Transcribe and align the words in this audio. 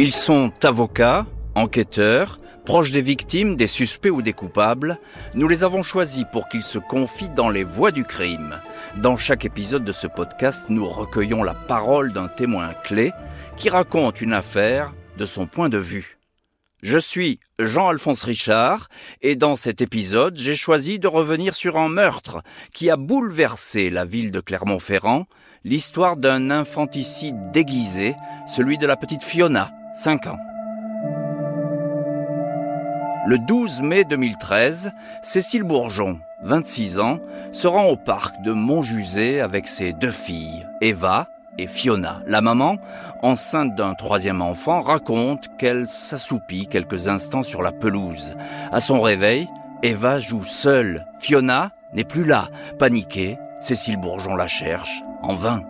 Ils 0.00 0.12
sont 0.12 0.52
avocats, 0.62 1.26
enquêteurs, 1.56 2.38
proches 2.64 2.92
des 2.92 3.02
victimes, 3.02 3.56
des 3.56 3.66
suspects 3.66 4.10
ou 4.10 4.22
des 4.22 4.32
coupables. 4.32 5.00
Nous 5.34 5.48
les 5.48 5.64
avons 5.64 5.82
choisis 5.82 6.22
pour 6.30 6.46
qu'ils 6.46 6.62
se 6.62 6.78
confient 6.78 7.30
dans 7.30 7.50
les 7.50 7.64
voies 7.64 7.90
du 7.90 8.04
crime. 8.04 8.60
Dans 8.98 9.16
chaque 9.16 9.44
épisode 9.44 9.84
de 9.84 9.90
ce 9.90 10.06
podcast, 10.06 10.66
nous 10.68 10.88
recueillons 10.88 11.42
la 11.42 11.54
parole 11.54 12.12
d'un 12.12 12.28
témoin 12.28 12.74
clé 12.84 13.10
qui 13.56 13.70
raconte 13.70 14.20
une 14.20 14.34
affaire 14.34 14.94
de 15.16 15.26
son 15.26 15.46
point 15.46 15.68
de 15.68 15.78
vue. 15.78 16.18
Je 16.80 16.98
suis 17.00 17.40
Jean-Alphonse 17.58 18.22
Richard 18.22 18.88
et 19.20 19.34
dans 19.34 19.56
cet 19.56 19.80
épisode, 19.80 20.36
j'ai 20.36 20.54
choisi 20.54 21.00
de 21.00 21.08
revenir 21.08 21.56
sur 21.56 21.76
un 21.76 21.88
meurtre 21.88 22.44
qui 22.72 22.88
a 22.88 22.96
bouleversé 22.96 23.90
la 23.90 24.04
ville 24.04 24.30
de 24.30 24.38
Clermont-Ferrand, 24.38 25.26
l'histoire 25.64 26.16
d'un 26.16 26.52
infanticide 26.52 27.50
déguisé, 27.52 28.14
celui 28.46 28.78
de 28.78 28.86
la 28.86 28.94
petite 28.94 29.24
Fiona, 29.24 29.72
5 29.94 30.26
ans. 30.26 30.38
Le 33.26 33.38
12 33.38 33.82
mai 33.82 34.04
2013, 34.04 34.92
Cécile 35.22 35.64
Bourgeon, 35.64 36.18
26 36.42 36.98
ans, 36.98 37.18
se 37.52 37.66
rend 37.66 37.86
au 37.86 37.96
parc 37.96 38.40
de 38.42 38.52
Montjusé 38.52 39.40
avec 39.40 39.68
ses 39.68 39.92
deux 39.92 40.10
filles, 40.10 40.66
Eva, 40.80 41.28
et 41.58 41.66
Fiona, 41.66 42.22
la 42.26 42.40
maman, 42.40 42.76
enceinte 43.22 43.74
d'un 43.74 43.94
troisième 43.94 44.42
enfant, 44.42 44.80
raconte 44.80 45.48
qu'elle 45.58 45.86
s'assoupit 45.86 46.68
quelques 46.68 47.08
instants 47.08 47.42
sur 47.42 47.62
la 47.62 47.72
pelouse. 47.72 48.36
À 48.70 48.80
son 48.80 49.00
réveil, 49.00 49.48
Eva 49.82 50.18
joue 50.18 50.44
seule. 50.44 51.04
Fiona 51.18 51.72
n'est 51.94 52.04
plus 52.04 52.24
là. 52.24 52.48
Paniquée, 52.78 53.38
Cécile 53.60 53.96
Bourgeon 53.96 54.36
la 54.36 54.46
cherche, 54.46 55.02
en 55.22 55.34
vain. 55.34 55.62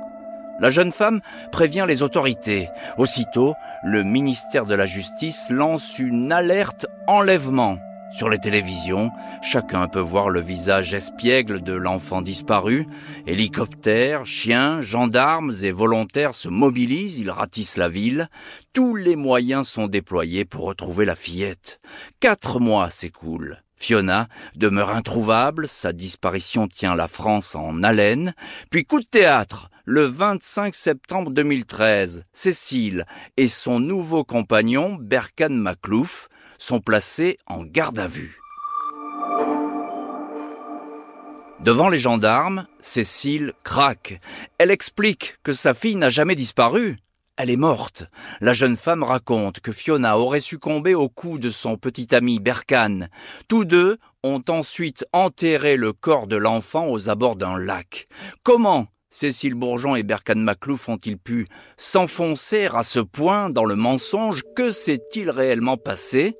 La 0.60 0.70
jeune 0.70 0.92
femme 0.92 1.20
prévient 1.52 1.84
les 1.86 2.02
autorités. 2.02 2.68
Aussitôt, 2.96 3.54
le 3.84 4.02
ministère 4.02 4.66
de 4.66 4.74
la 4.74 4.86
Justice 4.86 5.50
lance 5.50 5.98
une 5.98 6.32
alerte 6.32 6.86
enlèvement. 7.06 7.78
Sur 8.10 8.28
les 8.28 8.38
télévisions, 8.38 9.12
chacun 9.42 9.86
peut 9.86 10.00
voir 10.00 10.30
le 10.30 10.40
visage 10.40 10.94
espiègle 10.94 11.62
de 11.62 11.74
l'enfant 11.74 12.22
disparu. 12.22 12.86
Hélicoptères, 13.26 14.24
chiens, 14.24 14.80
gendarmes 14.80 15.52
et 15.62 15.70
volontaires 15.70 16.34
se 16.34 16.48
mobilisent, 16.48 17.18
ils 17.18 17.30
ratissent 17.30 17.76
la 17.76 17.88
ville. 17.88 18.28
Tous 18.72 18.96
les 18.96 19.14
moyens 19.14 19.68
sont 19.68 19.86
déployés 19.86 20.44
pour 20.44 20.64
retrouver 20.64 21.04
la 21.04 21.16
fillette. 21.16 21.80
Quatre 22.18 22.60
mois 22.60 22.90
s'écoulent. 22.90 23.62
Fiona 23.78 24.28
demeure 24.56 24.90
introuvable, 24.90 25.68
sa 25.68 25.92
disparition 25.92 26.66
tient 26.66 26.96
la 26.96 27.06
France 27.06 27.54
en 27.54 27.82
haleine. 27.82 28.34
Puis 28.70 28.84
coup 28.84 29.00
de 29.00 29.06
théâtre, 29.06 29.70
le 29.84 30.04
25 30.04 30.74
septembre 30.74 31.30
2013, 31.30 32.24
Cécile 32.32 33.06
et 33.36 33.48
son 33.48 33.78
nouveau 33.78 34.24
compagnon, 34.24 34.98
Berkan 35.00 35.50
Maclouf, 35.50 36.28
sont 36.58 36.80
placés 36.80 37.38
en 37.46 37.62
garde 37.62 38.00
à 38.00 38.08
vue. 38.08 38.40
Devant 41.60 41.88
les 41.88 41.98
gendarmes, 41.98 42.66
Cécile 42.80 43.52
craque. 43.62 44.20
Elle 44.58 44.70
explique 44.70 45.38
que 45.42 45.52
sa 45.52 45.72
fille 45.74 45.96
n'a 45.96 46.10
jamais 46.10 46.34
disparu. 46.34 46.98
Elle 47.40 47.50
est 47.50 47.56
morte. 47.56 48.04
La 48.40 48.52
jeune 48.52 48.74
femme 48.74 49.04
raconte 49.04 49.60
que 49.60 49.70
Fiona 49.70 50.18
aurait 50.18 50.40
succombé 50.40 50.96
au 50.96 51.08
coup 51.08 51.38
de 51.38 51.50
son 51.50 51.76
petit 51.76 52.12
ami 52.12 52.40
Berkane. 52.40 53.10
Tous 53.46 53.64
deux 53.64 53.98
ont 54.24 54.42
ensuite 54.48 55.06
enterré 55.12 55.76
le 55.76 55.92
corps 55.92 56.26
de 56.26 56.34
l'enfant 56.34 56.88
aux 56.88 57.08
abords 57.08 57.36
d'un 57.36 57.56
lac. 57.56 58.08
Comment 58.42 58.88
Cécile 59.10 59.54
Bourgeon 59.54 59.94
et 59.94 60.02
Berkane 60.02 60.42
Maclouf 60.42 60.88
ont-ils 60.88 61.16
pu 61.16 61.46
s'enfoncer 61.76 62.68
à 62.74 62.82
ce 62.82 62.98
point 62.98 63.50
dans 63.50 63.64
le 63.64 63.76
mensonge? 63.76 64.42
Que 64.56 64.72
s'est-il 64.72 65.30
réellement 65.30 65.76
passé? 65.76 66.34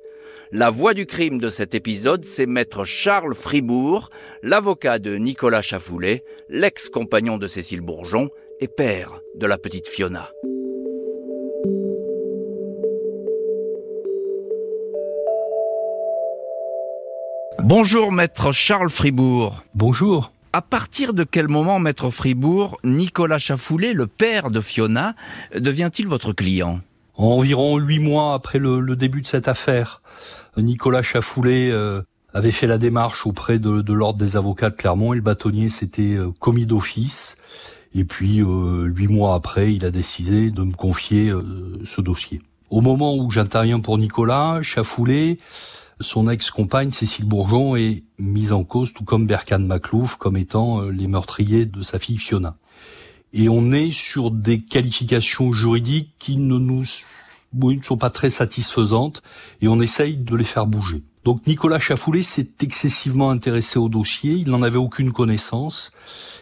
La 0.51 0.69
voix 0.69 0.93
du 0.93 1.05
crime 1.05 1.39
de 1.39 1.49
cet 1.49 1.75
épisode, 1.75 2.25
c'est 2.25 2.45
maître 2.45 2.83
Charles 2.83 3.35
Fribourg, 3.35 4.09
l'avocat 4.43 4.99
de 4.99 5.15
Nicolas 5.15 5.61
Chafoulet, 5.61 6.23
l'ex-compagnon 6.49 7.37
de 7.37 7.47
Cécile 7.47 7.81
Bourgeon 7.81 8.29
et 8.59 8.67
père 8.67 9.21
de 9.35 9.47
la 9.47 9.57
petite 9.57 9.87
Fiona. 9.87 10.29
Bonjour 17.63 18.11
maître 18.11 18.51
Charles 18.51 18.89
Fribourg. 18.89 19.63
Bonjour. 19.75 20.31
À 20.53 20.61
partir 20.61 21.13
de 21.13 21.23
quel 21.23 21.47
moment, 21.47 21.79
maître 21.79 22.09
Fribourg, 22.09 22.79
Nicolas 22.83 23.37
Chafoulet, 23.37 23.93
le 23.93 24.07
père 24.07 24.49
de 24.49 24.61
Fiona, 24.61 25.13
devient-il 25.53 26.07
votre 26.07 26.31
client? 26.31 26.79
Environ 27.15 27.77
huit 27.77 27.99
mois 27.99 28.33
après 28.33 28.59
le, 28.59 28.95
début 28.95 29.21
de 29.21 29.27
cette 29.27 29.47
affaire, 29.47 30.01
Nicolas 30.57 31.01
Chafoulet 31.01 31.69
euh, 31.69 32.01
avait 32.33 32.51
fait 32.51 32.67
la 32.67 32.77
démarche 32.77 33.27
auprès 33.27 33.59
de, 33.59 33.93
l'ordre 33.93 34.19
des 34.19 34.37
avocats 34.37 34.69
de 34.69 34.75
Clermont 34.75 35.13
et 35.13 35.17
le 35.17 35.21
bâtonnier 35.21 35.69
s'était 35.69 36.15
euh, 36.15 36.31
commis 36.39 36.65
d'office. 36.65 37.37
Et 37.93 38.05
puis 38.05 38.41
euh, 38.41 38.85
huit 38.85 39.07
mois 39.07 39.35
après, 39.35 39.73
il 39.73 39.83
a 39.85 39.91
décidé 39.91 40.49
de 40.51 40.63
me 40.63 40.73
confier 40.73 41.31
ce 41.83 42.01
dossier. 42.01 42.41
Au 42.69 42.81
moment 42.81 43.15
où 43.15 43.31
j'interviens 43.31 43.79
pour 43.79 43.97
Nicolas, 43.97 44.61
Chafoulet, 44.61 45.39
son 46.01 46.27
ex-compagne 46.27 46.91
Cécile 46.91 47.25
Bourgeon 47.25 47.75
est 47.75 48.03
mise 48.17 48.53
en 48.53 48.63
cause, 48.63 48.93
tout 48.93 49.03
comme 49.03 49.27
Berkane 49.27 49.65
Maclouf, 49.65 50.15
comme 50.15 50.37
étant 50.37 50.81
les 50.83 51.07
meurtriers 51.07 51.65
de 51.65 51.81
sa 51.81 51.99
fille 51.99 52.17
Fiona 52.17 52.55
et 53.33 53.49
on 53.49 53.71
est 53.71 53.91
sur 53.91 54.31
des 54.31 54.59
qualifications 54.59 55.53
juridiques 55.53 56.13
qui 56.19 56.37
ne 56.37 56.57
nous 56.57 56.83
sont 57.81 57.97
pas 57.97 58.09
très 58.09 58.29
satisfaisantes 58.29 59.21
et 59.61 59.67
on 59.67 59.81
essaye 59.81 60.17
de 60.17 60.35
les 60.35 60.43
faire 60.43 60.65
bouger. 60.65 61.03
Donc 61.25 61.45
Nicolas 61.47 61.79
Chafoulet 61.79 62.23
s'est 62.23 62.49
excessivement 62.61 63.29
intéressé 63.29 63.77
au 63.77 63.89
dossier, 63.89 64.33
il 64.33 64.49
n'en 64.49 64.61
avait 64.61 64.77
aucune 64.77 65.11
connaissance 65.11 65.91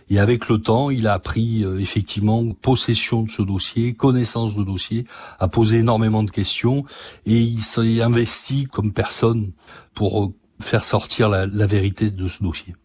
et 0.10 0.20
avec 0.20 0.48
le 0.50 0.60
temps, 0.60 0.90
il 0.90 1.08
a 1.08 1.20
pris 1.20 1.64
euh, 1.64 1.80
effectivement 1.80 2.44
possession 2.54 3.24
de 3.24 3.30
ce 3.30 3.42
dossier, 3.42 3.94
connaissance 3.94 4.56
de 4.56 4.64
dossier, 4.64 5.06
a 5.40 5.48
posé 5.48 5.78
énormément 5.78 6.24
de 6.24 6.32
questions 6.32 6.86
et 7.26 7.40
il 7.40 7.62
s'est 7.62 8.02
investi 8.02 8.66
comme 8.66 8.94
personne 8.94 9.52
pour 9.94 10.24
euh, 10.24 10.28
faire 10.60 10.84
sortir 10.84 11.30
la, 11.30 11.46
la 11.46 11.68
vérité 11.68 12.12
de 12.12 12.28
ce 12.28 12.44
dossier. 12.44 12.76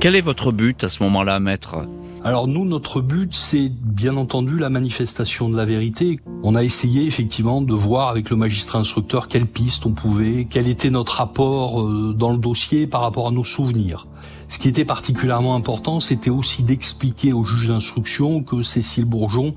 Quel 0.00 0.16
est 0.16 0.22
votre 0.22 0.50
but 0.50 0.82
à 0.82 0.88
ce 0.88 1.02
moment-là, 1.02 1.40
maître? 1.40 1.86
Alors 2.22 2.48
nous, 2.48 2.66
notre 2.66 3.00
but, 3.00 3.32
c'est 3.34 3.70
bien 3.70 4.18
entendu 4.18 4.58
la 4.58 4.68
manifestation 4.68 5.48
de 5.48 5.56
la 5.56 5.64
vérité. 5.64 6.20
On 6.42 6.54
a 6.54 6.62
essayé 6.62 7.06
effectivement 7.06 7.62
de 7.62 7.72
voir 7.72 8.08
avec 8.08 8.28
le 8.28 8.36
magistrat 8.36 8.78
instructeur 8.78 9.26
quelles 9.26 9.46
pistes 9.46 9.86
on 9.86 9.92
pouvait, 9.92 10.46
quel 10.48 10.68
était 10.68 10.90
notre 10.90 11.16
rapport 11.16 11.80
euh, 11.80 12.14
dans 12.14 12.30
le 12.30 12.36
dossier 12.36 12.86
par 12.86 13.00
rapport 13.00 13.28
à 13.28 13.30
nos 13.30 13.44
souvenirs. 13.44 14.06
Ce 14.50 14.58
qui 14.58 14.68
était 14.68 14.84
particulièrement 14.84 15.54
important, 15.54 16.00
c'était 16.00 16.28
aussi 16.28 16.64
d'expliquer 16.64 17.32
au 17.32 17.44
juge 17.44 17.68
d'instruction 17.68 18.42
que 18.42 18.62
Cécile 18.62 19.04
Bourgeon 19.04 19.54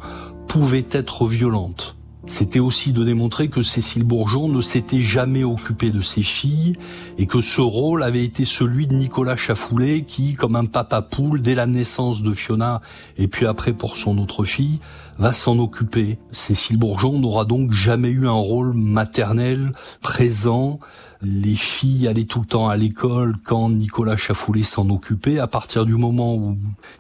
pouvait 0.48 0.86
être 0.92 1.26
violente 1.26 1.96
c'était 2.26 2.59
aussi 2.59 2.94
de 2.94 3.04
démontrer 3.04 3.50
que 3.50 3.62
Cécile 3.62 4.04
Bourgeon 4.04 4.48
ne 4.48 4.62
s'était 4.62 5.02
jamais 5.02 5.44
occupée 5.44 5.92
de 5.92 6.00
ses 6.00 6.24
filles 6.24 6.78
et 7.18 7.28
que 7.28 7.42
ce 7.42 7.59
rôle 7.59 8.02
avait 8.02 8.24
été 8.24 8.46
celui 8.46 8.88
de 8.88 8.96
Nicolas 8.96 9.36
Chafoulet 9.36 10.04
qui, 10.04 10.36
comme 10.36 10.56
un 10.56 10.66
papa 10.66 11.02
poule, 11.02 11.42
dès 11.42 11.54
la 11.54 11.68
naissance 11.68 12.24
de 12.24 12.34
Fiona 12.34 12.81
et 13.18 13.28
puis 13.28 13.46
après 13.46 13.74
pour 13.74 13.98
son 13.98 14.18
autre 14.20 14.46
fille, 14.46 14.80
va 15.18 15.34
s'en 15.34 15.60
occuper. 15.60 16.18
Cécile 16.31 16.78
Bourgeon 16.78 17.20
n'aura 17.20 17.44
donc 17.44 17.74
jamais 17.74 18.10
eu 18.10 18.25
un 18.25 18.31
rôle 18.31 18.74
maternel 18.74 19.74
présent. 20.02 20.80
Les 21.23 21.56
filles 21.56 22.07
allaient 22.07 22.25
tout 22.25 22.41
le 22.41 22.45
temps 22.45 22.67
à 22.67 22.75
l'école 22.75 23.38
quand 23.44 23.69
Nicolas 23.69 24.17
Chafoulet 24.17 24.63
s'en 24.63 24.89
occupait. 24.89 25.39
À 25.39 25.47
partir 25.47 25.85
du 25.85 25.95
moment 25.95 26.35
où 26.35 26.57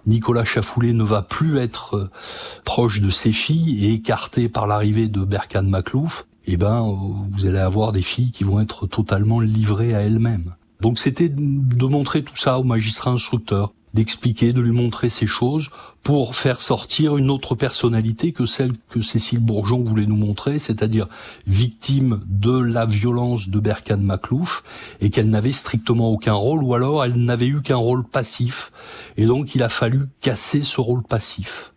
Nicolas 0.07 0.45
Chafoulet 0.45 0.93
ne 0.93 1.03
va 1.03 1.21
plus 1.21 1.57
être 1.57 1.95
euh, 1.95 2.09
proche 2.63 3.01
de 3.01 3.09
ses 3.09 3.33
filles 3.33 3.85
et 3.85 3.93
écarté 3.93 4.47
par 4.47 4.65
l'arrivée 4.65 5.09
de 5.09 5.25
Berkane 5.25 5.69
Maclouf, 5.69 6.25
eh 6.45 6.55
ben, 6.55 6.81
vous 7.31 7.45
allez 7.45 7.59
avoir 7.59 7.91
des 7.91 8.01
filles 8.01 8.31
qui 8.31 8.45
vont 8.45 8.61
être 8.61 8.87
totalement 8.87 9.41
livrées 9.41 9.93
à 9.93 10.01
elles-mêmes. 10.01 10.55
Donc 10.79 10.99
c'était 10.99 11.29
de 11.29 11.85
montrer 11.85 12.23
tout 12.23 12.35
ça 12.35 12.59
au 12.59 12.63
magistrat 12.63 13.11
instructeur 13.11 13.73
d'expliquer, 13.93 14.53
de 14.53 14.61
lui 14.61 14.71
montrer 14.71 15.09
ces 15.09 15.27
choses 15.27 15.69
pour 16.01 16.35
faire 16.35 16.61
sortir 16.61 17.15
une 17.17 17.29
autre 17.29 17.55
personnalité 17.55 18.31
que 18.31 18.45
celle 18.45 18.73
que 18.89 19.01
Cécile 19.01 19.39
Bourgeon 19.39 19.83
voulait 19.83 20.05
nous 20.05 20.15
montrer, 20.15 20.59
c'est-à-dire 20.59 21.07
victime 21.47 22.21
de 22.27 22.57
la 22.57 22.85
violence 22.85 23.49
de 23.49 23.59
Berkane 23.59 24.03
Maclouf 24.03 24.63
et 24.99 25.09
qu'elle 25.09 25.29
n'avait 25.29 25.51
strictement 25.51 26.09
aucun 26.09 26.33
rôle 26.33 26.63
ou 26.63 26.73
alors 26.73 27.03
elle 27.05 27.15
n'avait 27.15 27.47
eu 27.47 27.61
qu'un 27.61 27.77
rôle 27.77 28.03
passif 28.03 28.71
et 29.17 29.25
donc 29.25 29.55
il 29.55 29.63
a 29.63 29.69
fallu 29.69 30.01
casser 30.21 30.61
ce 30.61 30.81
rôle 30.81 31.03
passif. 31.03 31.71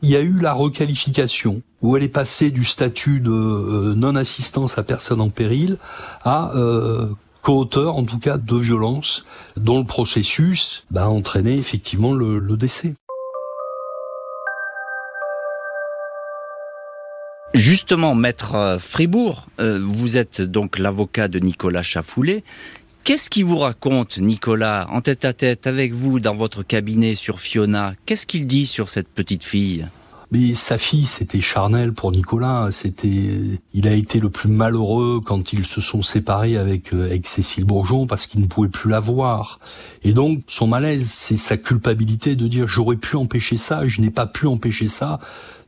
Il 0.00 0.10
y 0.10 0.16
a 0.16 0.20
eu 0.20 0.38
la 0.38 0.52
requalification 0.52 1.62
où 1.82 1.96
elle 1.96 2.04
est 2.04 2.08
passée 2.08 2.50
du 2.50 2.64
statut 2.64 3.18
de 3.18 3.30
euh, 3.30 3.94
non-assistance 3.96 4.78
à 4.78 4.84
personne 4.84 5.20
en 5.20 5.28
péril 5.28 5.76
à 6.22 6.54
euh, 6.54 7.08
co-auteur 7.42 7.96
en 7.96 8.04
tout 8.04 8.18
cas 8.18 8.36
de 8.38 8.56
violence 8.56 9.24
dont 9.56 9.78
le 9.78 9.86
processus 9.86 10.84
bah, 10.90 11.04
a 11.04 11.08
entraîné 11.08 11.56
effectivement 11.56 12.12
le, 12.12 12.40
décès. 12.56 12.94
Justement, 17.54 18.14
maître 18.14 18.76
Fribourg, 18.78 19.46
vous 19.58 20.16
êtes 20.16 20.42
donc 20.42 20.78
l'avocat 20.78 21.28
de 21.28 21.38
Nicolas 21.38 21.82
Chafoulet. 21.82 22.44
Qu'est-ce 23.08 23.30
qu'il 23.30 23.46
vous 23.46 23.58
raconte, 23.58 24.18
Nicolas, 24.18 24.86
en 24.90 25.00
tête 25.00 25.24
à 25.24 25.32
tête 25.32 25.66
avec 25.66 25.94
vous 25.94 26.20
dans 26.20 26.34
votre 26.34 26.62
cabinet 26.62 27.14
sur 27.14 27.40
Fiona? 27.40 27.94
Qu'est-ce 28.04 28.26
qu'il 28.26 28.46
dit 28.46 28.66
sur 28.66 28.90
cette 28.90 29.08
petite 29.08 29.44
fille? 29.44 29.88
Mais 30.30 30.54
sa 30.54 30.76
fille, 30.76 31.06
c'était 31.06 31.40
charnel 31.40 31.94
pour 31.94 32.12
Nicolas. 32.12 32.68
C'était, 32.70 33.60
il 33.72 33.88
a 33.88 33.92
été 33.92 34.20
le 34.20 34.28
plus 34.28 34.50
malheureux 34.50 35.20
quand 35.24 35.52
ils 35.52 35.64
se 35.64 35.80
sont 35.80 36.02
séparés 36.02 36.58
avec, 36.58 36.92
euh, 36.92 37.06
avec 37.06 37.26
Cécile 37.26 37.64
Bourgeon 37.64 38.06
parce 38.06 38.26
qu'il 38.26 38.40
ne 38.42 38.46
pouvait 38.46 38.68
plus 38.68 38.90
la 38.90 39.00
voir. 39.00 39.58
Et 40.04 40.12
donc, 40.12 40.42
son 40.46 40.66
malaise, 40.66 41.10
c'est 41.10 41.38
sa 41.38 41.56
culpabilité 41.56 42.36
de 42.36 42.46
dire 42.46 42.68
j'aurais 42.68 42.96
pu 42.96 43.16
empêcher 43.16 43.56
ça, 43.56 43.86
je 43.86 44.02
n'ai 44.02 44.10
pas 44.10 44.26
pu 44.26 44.46
empêcher 44.46 44.86
ça. 44.86 45.18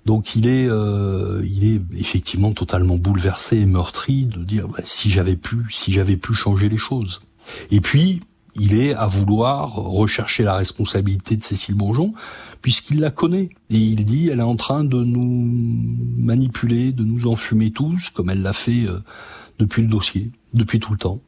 Donc 0.07 0.35
il 0.35 0.47
est, 0.47 0.67
euh, 0.69 1.43
il 1.45 1.75
est 1.75 1.81
effectivement 1.99 2.53
totalement 2.53 2.97
bouleversé 2.97 3.59
et 3.59 3.67
meurtri 3.67 4.25
de 4.25 4.43
dire 4.43 4.69
bah, 4.69 4.81
si 4.85 5.11
j'avais 5.11 5.37
pu, 5.37 5.67
si 5.71 5.93
j'avais 5.93 6.17
pu 6.17 6.35
changer 6.35 6.69
les 6.69 6.79
choses. 6.79 7.21
Et 7.71 7.81
puis 7.81 8.21
il 8.61 8.79
est 8.79 8.95
à 8.95 9.07
vouloir 9.07 9.73
rechercher 9.73 10.43
la 10.43 10.55
responsabilité 10.55 11.35
de 11.35 11.43
Cécile 11.43 11.75
Bourgeon, 11.75 12.12
puisqu'il 12.61 13.01
la 13.01 13.11
connaît. 13.11 13.49
Et 13.71 13.79
il 13.79 14.05
dit, 14.05 14.29
elle 14.29 14.41
est 14.41 14.43
en 14.43 14.57
train 14.57 14.85
de 14.85 15.03
nous 15.03 15.51
manipuler, 16.19 16.93
de 16.93 17.03
nous 17.03 17.27
enfumer 17.27 17.71
tous, 17.71 18.11
comme 18.11 18.29
elle 18.29 18.43
l'a 18.43 18.53
fait 18.53 18.85
euh, 18.85 19.03
depuis 19.59 19.81
le 19.81 19.89
dossier, 19.89 20.31
depuis 20.53 20.79
tout 20.79 20.93
le 20.93 20.99
temps. 20.99 21.21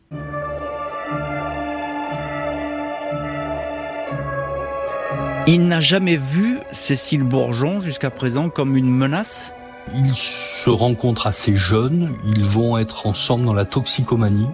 Il 5.46 5.66
n'a 5.66 5.80
jamais 5.80 6.18
vu 6.18 6.58
Cécile 6.70 7.22
Bourgeon 7.22 7.80
jusqu'à 7.80 8.10
présent 8.10 8.50
comme 8.50 8.76
une 8.76 8.90
menace? 8.90 9.54
Ils 9.94 10.16
se 10.16 10.68
rencontrent 10.68 11.26
assez 11.26 11.56
jeunes, 11.56 12.14
ils 12.26 12.44
vont 12.44 12.76
être 12.76 13.06
ensemble 13.06 13.46
dans 13.46 13.54
la 13.54 13.64
toxicomanie. 13.64 14.48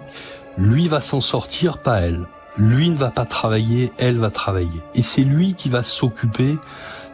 Lui 0.57 0.87
va 0.87 1.01
s'en 1.01 1.19
sortir, 1.19 1.79
pas 1.79 1.99
elle. 1.99 2.25
Lui 2.57 2.89
ne 2.89 2.95
va 2.95 3.09
pas 3.09 3.25
travailler, 3.25 3.91
elle 3.97 4.17
va 4.17 4.29
travailler. 4.29 4.81
Et 4.95 5.01
c'est 5.01 5.23
lui 5.23 5.53
qui 5.55 5.69
va 5.69 5.83
s'occuper 5.83 6.57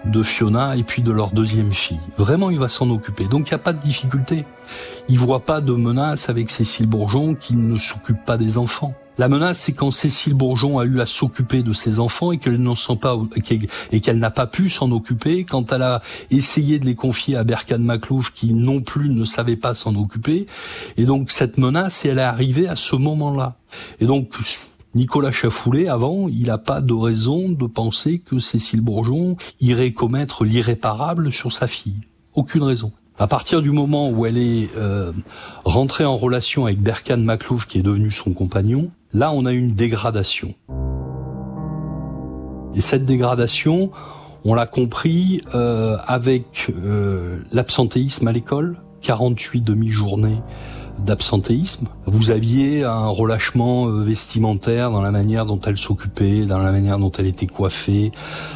de 0.06 0.24
Fiona 0.24 0.76
et 0.76 0.84
puis 0.84 1.02
de 1.02 1.12
leur 1.12 1.32
deuxième 1.32 1.72
fille. 1.72 2.00
Vraiment, 2.18 2.50
il 2.50 2.60
va 2.60 2.70
s'en 2.70 2.90
occuper. 2.90 3.28
Donc, 3.28 3.50
il 3.50 3.54
n'y 3.54 3.56
a 3.56 3.60
pas 3.60 3.74
de 3.74 3.80
difficulté. 3.80 4.46
Il 5.10 5.20
voit 5.20 5.42
pas 5.42 5.62
de 5.62 5.74
menace 5.74 6.30
avec 6.30 6.50
Cécile 6.50 6.88
Bourgeon 6.88 7.36
qui 7.36 7.56
ne 7.56 7.78
s'occupe 7.78 8.24
pas 8.26 8.38
des 8.38 8.58
enfants. 8.58 8.94
La 9.18 9.30
menace, 9.30 9.60
c'est 9.60 9.72
quand 9.72 9.92
Cécile 9.92 10.34
Bourgeon 10.34 10.78
a 10.78 10.84
eu 10.84 11.00
à 11.00 11.06
s'occuper 11.06 11.64
de 11.64 11.72
ses 11.72 12.00
enfants 12.00 12.34
et 12.34 12.38
qu'elle 12.38 12.58
n'en 12.58 12.76
sent 12.76 12.98
pas 12.98 13.18
et 13.92 14.02
qu'elle 14.02 14.20
n'a 14.20 14.30
pas 14.30 14.46
pu 14.46 14.70
s'en 14.70 14.92
occuper. 14.92 15.46
Quand 15.46 15.72
elle 15.72 15.84
a 15.84 16.02
essayé 16.32 16.80
de 16.80 16.86
les 16.86 16.96
confier 16.96 17.38
à 17.38 17.46
Berkan 17.46 17.80
Maclouf, 17.80 18.32
qui 18.34 18.54
non 18.54 18.82
plus 18.82 19.10
ne 19.10 19.24
savait 19.24 19.56
pas 19.56 19.74
s'en 19.74 19.96
occuper. 19.96 20.48
Et 20.98 21.06
donc 21.06 21.32
cette 21.32 21.58
menace, 21.58 22.04
elle 22.04 22.20
est 22.20 22.24
arrivée 22.24 22.68
à 22.68 22.76
ce 22.76 22.98
moment-là. 22.98 23.56
Et 24.02 24.06
donc 24.06 24.30
Nicolas 24.96 25.34
Chafoulet, 25.34 25.90
avant, 25.90 26.30
il 26.30 26.48
n'a 26.48 26.58
pas 26.58 26.80
de 26.80 26.94
raison 26.94 27.50
de 27.50 27.68
penser 27.68 28.20
que 28.20 28.40
Cécile 28.40 28.80
Bourgeon 28.80 29.36
irait 29.60 29.92
commettre 29.92 30.46
l'irréparable 30.46 31.34
sur 31.34 31.52
sa 31.52 31.68
fille. 31.68 32.00
Aucune 32.34 32.64
raison. 32.64 32.94
À 33.20 33.28
partir 33.28 33.62
du 33.62 33.72
moment 33.72 34.10
où 34.10 34.26
elle 34.26 34.38
est 34.38 34.70
euh, 34.78 35.12
rentrée 35.66 36.06
en 36.06 36.16
relation 36.16 36.66
avec 36.66 36.82
Berkan 36.82 37.18
Maclouf, 37.18 37.66
qui 37.66 37.80
est 37.80 37.82
devenu 37.82 38.10
son 38.10 38.32
compagnon, 38.32 38.90
là 39.12 39.34
on 39.34 39.46
a 39.46 39.52
une 39.52 39.74
dégradation. 39.74 40.56
Et 42.74 42.80
cette 42.82 43.06
dégradation, 43.06 43.92
on 44.46 44.54
l'a 44.54 44.66
compris 44.66 45.42
euh, 45.56 45.98
avec 46.08 46.72
euh, 46.86 47.40
l'absentéisme 47.52 48.30
à 48.30 48.32
l'école, 48.32 48.78
48 49.02 49.62
demi-journées 49.62 50.42
d'absentéisme. 51.00 51.88
Vous 52.06 52.32
aviez 52.32 52.84
un 52.84 53.08
relâchement 53.08 53.88
euh, 53.88 54.02
vestimentaire 54.02 54.92
dans 54.92 55.02
la 55.02 55.12
manière 55.12 55.46
dont 55.46 55.60
elle 55.62 55.78
s'occupait, 55.78 56.46
dans 56.46 56.60
la 56.60 56.72
manière 56.72 56.98
dont 56.98 57.12
elle 57.12 57.28
était 57.28 57.48
coiffée, 57.48 58.12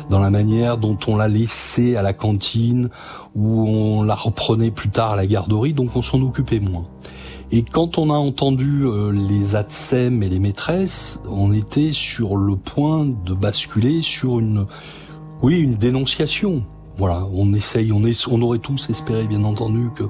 dans 0.10 0.20
la 0.20 0.30
manière 0.30 0.78
dont 0.78 0.98
on 1.08 1.16
la 1.16 1.28
laissait 1.28 1.96
à 1.96 2.02
la 2.02 2.14
cantine 2.14 2.90
ou 3.36 3.68
on 3.68 4.04
la 4.04 4.16
reprenait 4.16 4.72
plus 4.72 4.90
tard 4.90 5.12
à 5.12 5.16
la 5.16 5.28
garderie, 5.28 5.74
donc 5.74 5.96
on 5.96 6.02
s'en 6.02 6.22
occupait 6.22 6.60
moins. 6.60 6.86
Et 7.52 7.64
quand 7.64 7.98
on 7.98 8.12
a 8.12 8.18
entendu 8.18 8.84
euh, 8.84 9.12
les 9.12 9.56
ATSEM 9.56 10.22
et 10.22 10.30
les 10.30 10.40
maîtresses, 10.40 11.20
on 11.28 11.52
était 11.52 11.92
sur 11.92 12.36
le 12.36 12.56
point 12.56 13.06
de 13.06 13.34
basculer 13.34 14.02
sur 14.02 14.40
une, 14.40 14.68
oui, 15.42 15.58
une 15.60 15.76
dénonciation 15.76 16.64
voilà, 17.00 17.26
on 17.32 17.54
essaye, 17.54 17.94
on, 17.94 18.04
est, 18.04 18.28
on 18.28 18.42
aurait 18.42 18.60
tous 18.60 18.90
espéré 18.90 19.26
bien 19.26 19.46
entendu 19.46 19.88
que 19.96 20.04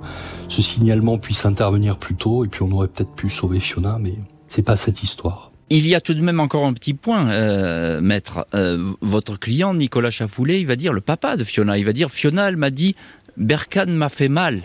ce 0.47 0.63
signalement 0.63 1.19
puisse 1.19 1.45
intervenir 1.45 1.97
plus 1.97 2.15
tôt 2.15 2.43
et 2.43 2.47
puis 2.47 2.63
on 2.63 2.71
aurait 2.71 2.87
peut-être 2.87 3.13
pu 3.13 3.29
sauver 3.29 3.59
Fiona, 3.59 3.99
mais 4.01 4.15
c'est 4.47 4.63
pas 4.63 4.75
cette 4.75 5.03
histoire. 5.03 5.51
Il 5.69 5.85
y 5.85 5.93
a 5.93 6.01
tout 6.01 6.15
de 6.15 6.21
même 6.21 6.39
encore 6.39 6.65
un 6.65 6.73
petit 6.73 6.95
point, 6.95 7.29
euh, 7.29 8.01
maître. 8.01 8.47
Euh, 8.55 8.91
votre 9.01 9.37
client, 9.37 9.75
Nicolas 9.75 10.09
Chafoulet, 10.09 10.59
il 10.59 10.65
va 10.65 10.75
dire, 10.75 10.91
le 10.91 11.01
papa 11.01 11.37
de 11.37 11.43
Fiona, 11.43 11.77
il 11.77 11.85
va 11.85 11.93
dire, 11.93 12.09
Fiona, 12.09 12.49
elle 12.49 12.57
m'a 12.57 12.71
dit, 12.71 12.95
Berkan 13.37 13.85
m'a 13.85 14.09
fait 14.09 14.27
mal. 14.27 14.63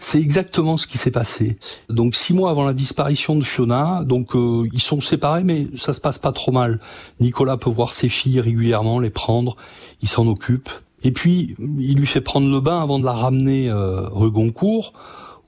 C'est 0.00 0.18
exactement 0.18 0.76
ce 0.76 0.88
qui 0.88 0.98
s'est 0.98 1.12
passé. 1.12 1.56
Donc 1.88 2.16
six 2.16 2.34
mois 2.34 2.50
avant 2.50 2.64
la 2.64 2.72
disparition 2.72 3.36
de 3.36 3.44
Fiona, 3.44 4.02
donc 4.04 4.34
euh, 4.34 4.66
ils 4.72 4.80
sont 4.80 5.00
séparés, 5.00 5.44
mais 5.44 5.68
ça 5.76 5.92
se 5.92 6.00
passe 6.00 6.18
pas 6.18 6.32
trop 6.32 6.50
mal. 6.50 6.80
Nicolas 7.20 7.58
peut 7.58 7.70
voir 7.70 7.94
ses 7.94 8.08
filles 8.08 8.40
régulièrement, 8.40 8.98
les 8.98 9.10
prendre, 9.10 9.56
il 10.02 10.08
s'en 10.08 10.26
occupe. 10.26 10.68
Et 11.02 11.12
puis, 11.12 11.56
il 11.58 11.96
lui 11.96 12.06
fait 12.06 12.20
prendre 12.20 12.50
le 12.50 12.60
bain 12.60 12.80
avant 12.82 12.98
de 12.98 13.04
la 13.04 13.12
ramener 13.12 13.70
euh, 13.70 14.08
rue 14.08 14.30
Goncourt, 14.30 14.92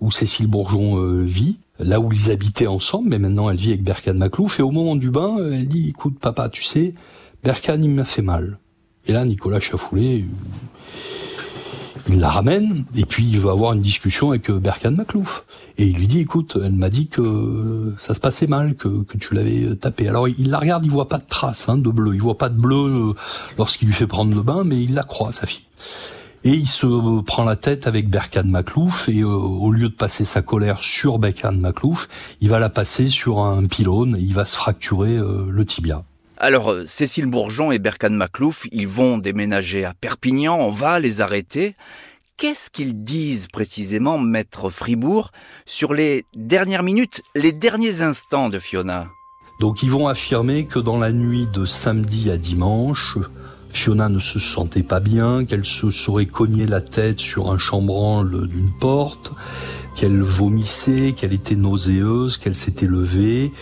où 0.00 0.10
Cécile 0.10 0.46
Bourgeon 0.46 0.99
euh, 0.99 1.22
vit, 1.22 1.58
là 1.78 2.00
où 2.00 2.12
ils 2.12 2.31
habitaient 2.31 2.66
ensemble, 2.66 3.10
mais 3.10 3.19
maintenant 3.19 3.50
elle 3.50 3.56
vit 3.56 3.70
avec 3.70 3.82
Berkane 3.82 4.19
Maclouf. 4.19 4.58
Et 4.58 4.62
au 4.62 4.70
moment 4.70 4.96
du 4.96 5.10
bain, 5.10 5.37
elle 5.38 5.69
dit, 5.69 5.90
écoute 5.90 6.19
papa, 6.19 6.49
tu 6.49 6.62
sais, 6.62 6.94
Berkane, 7.44 7.84
il 7.84 7.90
m'a 7.90 8.04
fait 8.04 8.22
mal. 8.22 8.58
Et 9.06 9.12
là, 9.12 9.25
Nicolas 9.25 9.60
Chafoulet, 9.60 10.25
il 12.08 12.19
la 12.19 12.28
ramène 12.28 12.84
et 12.96 13.04
puis 13.04 13.25
il 13.25 13.38
va 13.38 13.52
avoir 13.52 13.72
une 13.72 13.81
discussion 13.81 14.31
avec 14.31 14.50
euh, 14.50 14.58
Berkan 14.58 14.90
Maclouf 14.90 15.44
et 15.78 15.87
il 15.87 15.96
lui 15.96 16.08
dit 16.08 16.20
écoute 16.20 16.58
elle 16.62 16.72
m'a 16.72 16.88
dit 16.88 17.06
que 17.06 17.94
ça 17.99 18.14
se 18.14 18.20
passait 18.20 18.46
mal 18.46 18.75
que, 18.75 19.04
tu 19.19 19.34
l'avais 19.34 19.64
euh, 19.64 19.76
tapé. 19.76 20.08
Alors 20.08 20.28
il 20.28 20.50
la 20.50 20.58
regarde 20.58 20.84
il 20.84 20.90
voit 20.90 21.08
pas 21.08 21.19
de 21.19 21.26
traces 21.28 21.69
hein, 21.69 21.78
de 21.78 21.90
bleu. 21.90 22.14
Il 22.14 22.20
voit 22.20 22.38
pas 22.38 22.49
de 22.49 22.60
bleu 22.60 23.10
euh, 23.10 23.14
lorsqu'il 23.56 23.88
lui 23.88 23.94
fait 23.94 24.06
prendre 24.06 24.34
le 24.34 24.43
bain 24.43 24.64
mais 24.64 24.82
il 24.82 24.94
la 24.94 25.04
croit 25.04 25.32
sa 25.32 25.46
fille. 25.46 25.62
Et 26.44 26.54
il 26.54 26.66
se 26.66 27.20
prend 27.22 27.44
la 27.44 27.54
tête 27.54 27.87
avec 27.87 28.10
Berkan 28.10 28.44
Maclouf 28.44 29.08
et 29.08 29.22
au 29.22 29.70
lieu 29.70 29.88
de 29.88 29.94
passer 29.94 30.24
sa 30.24 30.43
colère 30.43 30.82
sur 30.82 31.20
Berkan 31.20 31.53
Maclouf, 31.53 32.08
il 32.41 32.48
va 32.48 32.58
la 32.58 32.69
passer 32.69 33.10
sur 33.10 33.38
un 33.44 33.65
pylône 33.67 34.17
et 34.17 34.20
il 34.20 34.34
va 34.34 34.44
se 34.44 34.56
fracturer 34.56 35.19
le 35.19 35.65
tibia. 35.65 36.03
Alors, 36.44 36.72
euh, 36.72 36.82
Cécile 36.87 37.27
Bourgeon 37.27 37.70
et 37.70 37.79
Berkan 37.79 38.11
Maclouf, 38.11 38.67
ils 38.72 38.89
vont 38.89 39.17
déménager 39.17 39.84
à 39.84 39.94
Perpignan, 39.94 40.58
on 40.58 40.70
va 40.70 40.99
les 40.99 41.20
arrêter. 41.20 41.77
Qu'est-ce 42.37 42.69
qu'ils 42.69 43.05
disent 43.05 43.46
précisément, 43.46 44.19
maître 44.19 44.69
Fribourg, 44.69 45.31
sur 45.67 45.94
les 45.94 46.25
dernières 46.34 46.82
minutes, 46.82 47.22
les 47.37 47.53
derniers 47.53 48.03
instants 48.03 48.49
de 48.49 48.58
Fiona? 48.58 49.06
Donc 49.61 49.84
ils 49.84 49.91
vont 49.93 50.08
affirmer 50.08 50.67
que 50.67 50.81
dans 50.81 50.99
la 50.99 51.13
nuit 51.13 51.46
de 51.46 51.65
samedi 51.65 52.29
à 52.29 52.37
dimanche, 52.37 53.19
Fiona 53.70 54.08
ne 54.08 54.19
se 54.19 54.41
sentait 54.41 54.82
pas 54.82 54.99
bien, 54.99 55.44
qu'elle 55.44 55.65
se 55.65 55.93
serait 55.93 56.27
cogné 56.27 56.67
la 56.67 56.81
tête 56.81 57.20
sur 57.20 57.53
un 57.53 57.58
chambranle 57.58 58.49
d'une 58.49 58.72
porte, 58.81 59.32
qu'elle 59.94 60.20
vomissait, 60.20 61.15
qu'elle 61.17 61.34
était 61.34 61.55
nauséeuse, 61.55 62.37
qu'elle 62.37 62.56
s'était 62.56 62.87
levée 62.87 63.53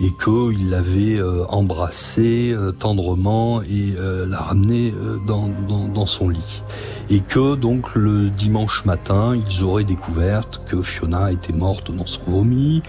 et 0.00 0.12
qu'il 0.12 0.70
l'avait 0.70 1.16
euh, 1.16 1.44
embrassée 1.48 2.52
euh, 2.52 2.70
tendrement 2.70 3.62
et 3.62 3.94
euh, 3.96 4.26
la 4.26 4.38
ramenée 4.38 4.94
dans, 5.26 5.50
dans, 5.68 5.88
dans, 5.88 6.06
son 6.06 6.28
lit. 6.28 6.62
Et 7.10 7.20
que 7.20 7.56
donc 7.56 7.94
le 7.94 8.30
dimanche 8.30 8.84
matin, 8.84 9.34
ils 9.34 9.64
auraient 9.64 9.84
découvert 9.84 10.44
que 10.66 10.82
Fiona 10.82 11.32
était 11.32 11.52
morte 11.52 11.90
dans 11.90 12.06
son 12.06 12.22
vomi. 12.28 12.82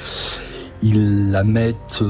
Ils 0.81 1.31
la 1.31 1.43
mettent 1.43 2.03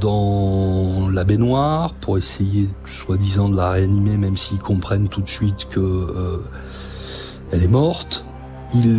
dans 0.00 1.10
la 1.10 1.24
baignoire 1.24 1.92
pour 1.94 2.16
essayer, 2.16 2.70
soi-disant, 2.86 3.50
de 3.50 3.56
la 3.56 3.72
réanimer, 3.72 4.16
même 4.16 4.38
s'ils 4.38 4.58
comprennent 4.58 5.08
tout 5.08 5.20
de 5.20 5.28
suite 5.28 5.68
que 5.68 6.40
elle 7.52 7.62
est 7.62 7.68
morte. 7.68 8.24
Ils 8.74 8.94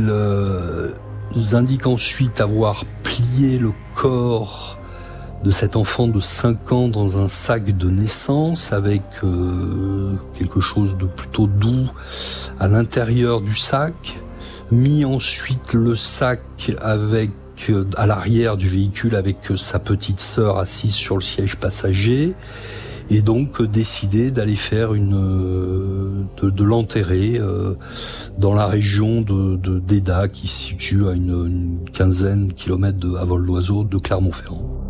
indiquent 1.54 1.88
ensuite 1.88 2.42
avoir 2.42 2.86
plié 3.02 3.58
le 3.58 3.72
corps 3.96 4.77
de 5.44 5.52
cet 5.52 5.76
enfant 5.76 6.08
de 6.08 6.20
5 6.20 6.72
ans 6.72 6.88
dans 6.88 7.18
un 7.20 7.28
sac 7.28 7.78
de 7.78 7.90
naissance 7.90 8.74
avec 8.74 9.04
euh, 9.24 10.14
quelque 10.34 10.60
chose 10.60 10.98
de 10.98 11.06
plutôt 11.06 11.48
doux 11.48 11.88
à 12.60 12.68
l'intérieur 12.68 13.42
du 13.42 13.56
sac, 13.56 14.20
mis 14.72 15.06
ensuite 15.06 15.74
le 15.74 15.96
sac 15.96 16.42
avec 16.82 17.32
euh, 17.70 17.86
à 17.98 18.08
l'arrière 18.08 18.58
du 18.58 18.68
véhicule 18.68 19.16
avec 19.16 19.38
sa 19.56 19.80
petite 19.80 20.20
sœur 20.20 20.58
assise 20.58 20.94
sur 20.94 21.16
le 21.16 21.24
siège 21.24 21.56
passager 21.58 22.34
et 23.10 23.22
donc 23.22 23.62
décidé 23.62 24.32
d'aller 24.32 24.56
faire 24.56 24.94
une 24.94 26.28
de, 26.42 26.50
de 26.50 26.64
l'enterrer 26.64 27.40
dans 28.38 28.54
la 28.54 28.68
région 28.68 29.22
de, 29.22 29.56
de 29.56 29.80
d'Eda, 29.80 30.28
qui 30.28 30.48
se 30.48 30.66
situe 30.66 31.08
à 31.08 31.14
une, 31.14 31.80
quinzaine 31.94 32.50
de 32.50 32.54
kilomètres 32.54 33.00
de, 33.00 33.16
à 33.16 33.24
vol 33.24 33.46
d'oiseau 33.46 33.86
de 33.86 33.98
Clermont-Ferrand. 33.98 34.87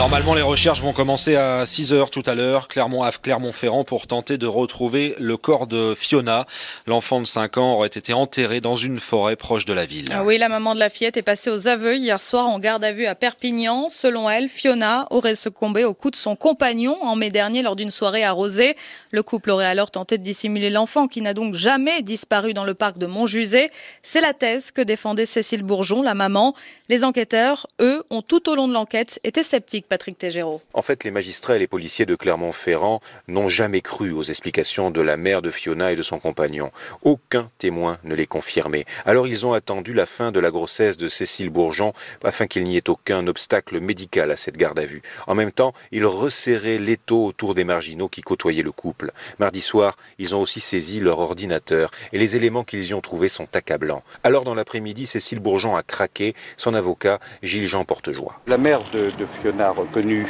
Normalement, 0.00 0.32
les 0.32 0.40
recherches 0.40 0.80
vont 0.80 0.94
commencer 0.94 1.36
à 1.36 1.66
6 1.66 1.92
heures 1.92 2.08
tout 2.08 2.22
à 2.24 2.34
l'heure, 2.34 2.68
Clermont-Ferrand, 2.68 3.84
pour 3.84 4.06
tenter 4.06 4.38
de 4.38 4.46
retrouver 4.46 5.14
le 5.18 5.36
corps 5.36 5.66
de 5.66 5.94
Fiona. 5.94 6.46
L'enfant 6.86 7.20
de 7.20 7.26
5 7.26 7.58
ans 7.58 7.74
aurait 7.74 7.88
été 7.88 8.14
enterré 8.14 8.62
dans 8.62 8.74
une 8.74 8.98
forêt 8.98 9.36
proche 9.36 9.66
de 9.66 9.74
la 9.74 9.84
ville. 9.84 10.06
Ah 10.10 10.24
oui, 10.24 10.38
la 10.38 10.48
maman 10.48 10.74
de 10.74 10.80
la 10.80 10.88
fillette 10.88 11.18
est 11.18 11.22
passée 11.22 11.50
aux 11.50 11.68
aveux 11.68 11.96
hier 11.96 12.18
soir 12.18 12.46
en 12.46 12.58
garde 12.58 12.82
à 12.82 12.92
vue 12.92 13.04
à 13.04 13.14
Perpignan. 13.14 13.90
Selon 13.90 14.30
elle, 14.30 14.48
Fiona 14.48 15.06
aurait 15.10 15.34
succombé 15.34 15.84
au 15.84 15.92
coup 15.92 16.10
de 16.10 16.16
son 16.16 16.34
compagnon 16.34 16.96
en 17.02 17.14
mai 17.14 17.28
dernier 17.28 17.60
lors 17.60 17.76
d'une 17.76 17.90
soirée 17.90 18.24
arrosée. 18.24 18.76
Le 19.10 19.22
couple 19.22 19.50
aurait 19.50 19.66
alors 19.66 19.90
tenté 19.90 20.16
de 20.16 20.22
dissimuler 20.22 20.70
l'enfant 20.70 21.08
qui 21.08 21.20
n'a 21.20 21.34
donc 21.34 21.56
jamais 21.56 22.00
disparu 22.00 22.54
dans 22.54 22.64
le 22.64 22.72
parc 22.72 22.96
de 22.96 23.04
Montjusé. 23.04 23.70
C'est 24.02 24.22
la 24.22 24.32
thèse 24.32 24.70
que 24.70 24.80
défendait 24.80 25.26
Cécile 25.26 25.62
Bourgeon, 25.62 26.00
la 26.00 26.14
maman. 26.14 26.54
Les 26.88 27.04
enquêteurs, 27.04 27.66
eux, 27.82 28.02
ont 28.08 28.22
tout 28.22 28.48
au 28.48 28.54
long 28.54 28.66
de 28.66 28.72
l'enquête 28.72 29.20
été 29.24 29.42
sceptiques 29.42 29.89
Patrick 29.90 30.16
Tégéraud. 30.18 30.60
En 30.72 30.82
fait, 30.82 31.02
les 31.02 31.10
magistrats 31.10 31.56
et 31.56 31.58
les 31.58 31.66
policiers 31.66 32.06
de 32.06 32.14
Clermont-Ferrand 32.14 33.00
n'ont 33.26 33.48
jamais 33.48 33.80
cru 33.80 34.12
aux 34.12 34.22
explications 34.22 34.92
de 34.92 35.00
la 35.00 35.16
mère 35.16 35.42
de 35.42 35.50
Fiona 35.50 35.90
et 35.90 35.96
de 35.96 36.02
son 36.02 36.20
compagnon. 36.20 36.70
Aucun 37.02 37.50
témoin 37.58 37.98
ne 38.04 38.14
les 38.14 38.28
confirmait. 38.28 38.84
Alors 39.04 39.26
ils 39.26 39.46
ont 39.46 39.52
attendu 39.52 39.92
la 39.92 40.06
fin 40.06 40.30
de 40.30 40.38
la 40.38 40.52
grossesse 40.52 40.96
de 40.96 41.08
Cécile 41.08 41.50
Bourgeon 41.50 41.92
afin 42.22 42.46
qu'il 42.46 42.62
n'y 42.62 42.76
ait 42.76 42.88
aucun 42.88 43.26
obstacle 43.26 43.80
médical 43.80 44.30
à 44.30 44.36
cette 44.36 44.56
garde 44.56 44.78
à 44.78 44.86
vue. 44.86 45.02
En 45.26 45.34
même 45.34 45.50
temps, 45.50 45.74
ils 45.90 46.06
resserraient 46.06 46.78
l'étau 46.78 47.24
autour 47.24 47.56
des 47.56 47.64
marginaux 47.64 48.08
qui 48.08 48.20
côtoyaient 48.20 48.62
le 48.62 48.70
couple. 48.70 49.10
Mardi 49.40 49.60
soir, 49.60 49.96
ils 50.18 50.36
ont 50.36 50.40
aussi 50.40 50.60
saisi 50.60 51.00
leur 51.00 51.18
ordinateur 51.18 51.90
et 52.12 52.18
les 52.18 52.36
éléments 52.36 52.62
qu'ils 52.62 52.86
y 52.86 52.94
ont 52.94 53.00
trouvés 53.00 53.28
sont 53.28 53.48
accablants. 53.56 54.04
Alors 54.22 54.44
dans 54.44 54.54
l'après-midi, 54.54 55.06
Cécile 55.06 55.40
Bourgeon 55.40 55.74
a 55.74 55.82
craqué. 55.82 56.36
Son 56.56 56.74
avocat, 56.74 57.18
Gilles-Jean 57.42 57.84
Portejoie. 57.84 58.40
La 58.46 58.56
mère 58.56 58.82
de, 58.92 59.10
de 59.18 59.26
Fiona 59.26 59.74
reconnu 59.80 60.26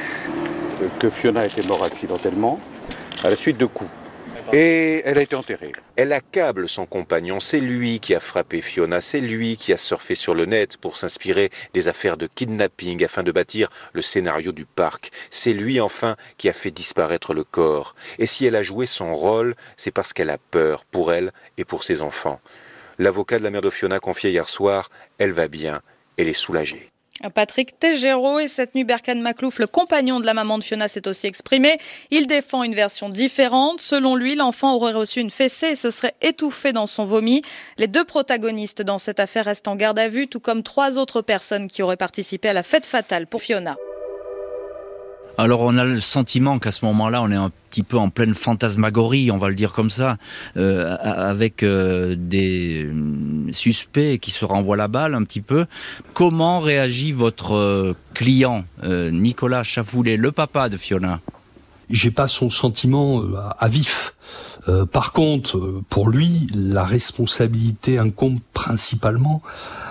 que 0.99 1.11
Fiona 1.11 1.45
était 1.47 1.63
morte 1.63 1.85
accidentellement 1.85 2.61
à 3.25 3.31
la 3.31 3.37
suite 3.37 3.59
de 3.59 3.67
coups. 3.67 3.91
Et 4.53 5.03
elle 5.05 5.19
a 5.19 5.23
été 5.23 5.37
enterrée. 5.37 5.73
Elle 5.97 6.13
accable 6.13 6.69
son 6.69 6.87
compagnon. 6.87 7.39
C'est 7.41 7.61
lui 7.61 8.01
qui 8.01 8.15
a 8.15 8.21
frappé 8.21 8.61
Fiona. 8.61 9.01
C'est 9.01 9.21
lui 9.21 9.57
qui 9.57 9.73
a 9.73 9.77
surfé 9.77 10.15
sur 10.15 10.35
le 10.35 10.47
net 10.47 10.77
pour 10.77 10.97
s'inspirer 10.97 11.51
des 11.73 11.89
affaires 11.89 12.17
de 12.17 12.27
kidnapping 12.27 13.05
afin 13.05 13.23
de 13.23 13.33
bâtir 13.33 13.69
le 13.93 14.03
scénario 14.03 14.53
du 14.53 14.65
parc. 14.65 15.11
C'est 15.31 15.53
lui 15.53 15.81
enfin 15.81 16.17
qui 16.39 16.49
a 16.49 16.53
fait 16.53 16.71
disparaître 16.71 17.33
le 17.33 17.45
corps. 17.45 17.95
Et 18.19 18.27
si 18.27 18.47
elle 18.47 18.57
a 18.57 18.63
joué 18.63 18.87
son 18.87 19.15
rôle, 19.15 19.55
c'est 19.77 19.93
parce 19.93 20.13
qu'elle 20.13 20.31
a 20.31 20.39
peur 20.39 20.85
pour 20.85 21.13
elle 21.13 21.33
et 21.57 21.65
pour 21.65 21.85
ses 21.85 22.03
enfants. 22.03 22.41
L'avocat 22.99 23.39
de 23.39 23.45
la 23.45 23.51
mère 23.51 23.63
de 23.63 23.71
Fiona 23.71 24.01
confiait 24.01 24.31
hier 24.31 24.49
soir, 24.49 24.91
elle 25.19 25.33
va 25.33 25.49
bien, 25.49 25.81
elle 26.17 26.29
est 26.29 26.33
soulagée. 26.35 26.91
Patrick 27.29 27.79
Tegero 27.79 28.39
et 28.39 28.49
cette 28.49 28.75
nuit 28.75 28.85
Berkan 28.85 29.17
Maclouf, 29.17 29.59
le 29.59 29.67
compagnon 29.67 30.21
de 30.21 30.27
la 30.27 30.33
maman 30.33 30.59
de 30.59 30.65
Fiona, 30.65 30.89
s'est 30.89 31.07
aussi 31.07 31.27
exprimé. 31.27 31.77
Il 32.11 32.27
défend 32.27 32.63
une 32.63 32.75
version 32.75 33.11
différente. 33.11 33.81
Selon 33.81 34.17
lui, 34.17 34.35
l'enfant 34.35 34.75
aurait 34.75 34.93
reçu 34.93 35.21
une 35.21 35.31
fessée 35.31 35.73
et 35.73 35.77
se 35.77 35.91
serait 35.91 36.15
étouffé 36.23 36.73
dans 36.73 36.87
son 36.87 37.05
vomi. 37.05 37.43
Les 37.77 37.89
deux 37.89 38.05
protagonistes 38.05 38.83
dans 38.83 38.99
cette 38.99 39.21
affaire 39.21 39.45
restent 39.45 39.69
en 39.69 39.77
garde 39.77 39.99
à 39.99 40.09
vue, 40.09 40.29
tout 40.29 40.41
comme 40.41 40.63
trois 40.63 40.97
autres 40.97 41.21
personnes 41.21 41.69
qui 41.69 41.83
auraient 41.83 41.97
participé 41.97 42.49
à 42.49 42.53
la 42.53 42.63
fête 42.63 42.87
fatale 42.87 43.27
pour 43.27 43.43
Fiona. 43.43 43.77
Alors 45.41 45.61
on 45.63 45.79
a 45.79 45.85
le 45.85 46.03
sentiment 46.03 46.59
qu'à 46.59 46.71
ce 46.71 46.85
moment-là, 46.85 47.23
on 47.23 47.31
est 47.31 47.37
un 47.37 47.51
petit 47.71 47.83
peu 47.83 47.97
en 47.97 48.11
pleine 48.11 48.35
fantasmagorie, 48.35 49.31
on 49.31 49.39
va 49.39 49.49
le 49.49 49.55
dire 49.55 49.73
comme 49.73 49.89
ça, 49.89 50.19
euh, 50.59 50.97
avec 51.01 51.63
euh, 51.63 52.15
des 52.19 52.87
euh, 53.51 53.55
suspects 53.55 54.19
qui 54.19 54.31
se 54.31 54.45
renvoient 54.45 54.77
la 54.77 54.89
balle 54.89 55.15
un 55.15 55.25
petit 55.25 55.41
peu. 55.41 55.67
Comment 56.15 56.61
réagit 56.61 57.13
votre 57.13 57.95
client, 58.15 58.65
Nicolas 58.83 59.63
Chafoulet, 59.63 60.17
le 60.17 60.33
papa 60.33 60.69
de 60.69 60.77
Fiona? 60.77 61.21
J'ai 61.89 62.11
pas 62.11 62.29
son 62.29 62.51
sentiment 62.51 63.23
à 63.59 63.69
vif. 63.69 64.15
par 64.93 65.13
contre, 65.13 65.83
pour 65.89 66.09
lui, 66.09 66.47
la 66.55 66.85
responsabilité 66.85 67.99
incombe 67.99 68.39
principalement 68.53 69.43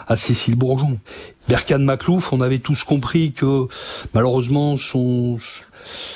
à 0.08 0.16
Cécile 0.16 0.56
Bourgeon. 0.56 1.00
Berkan 1.48 1.80
Maclouf, 1.80 2.32
on 2.34 2.42
avait 2.42 2.60
tous 2.60 2.84
compris 2.84 3.32
que 3.32 3.68
malheureusement 4.13 4.78
son 4.78 5.38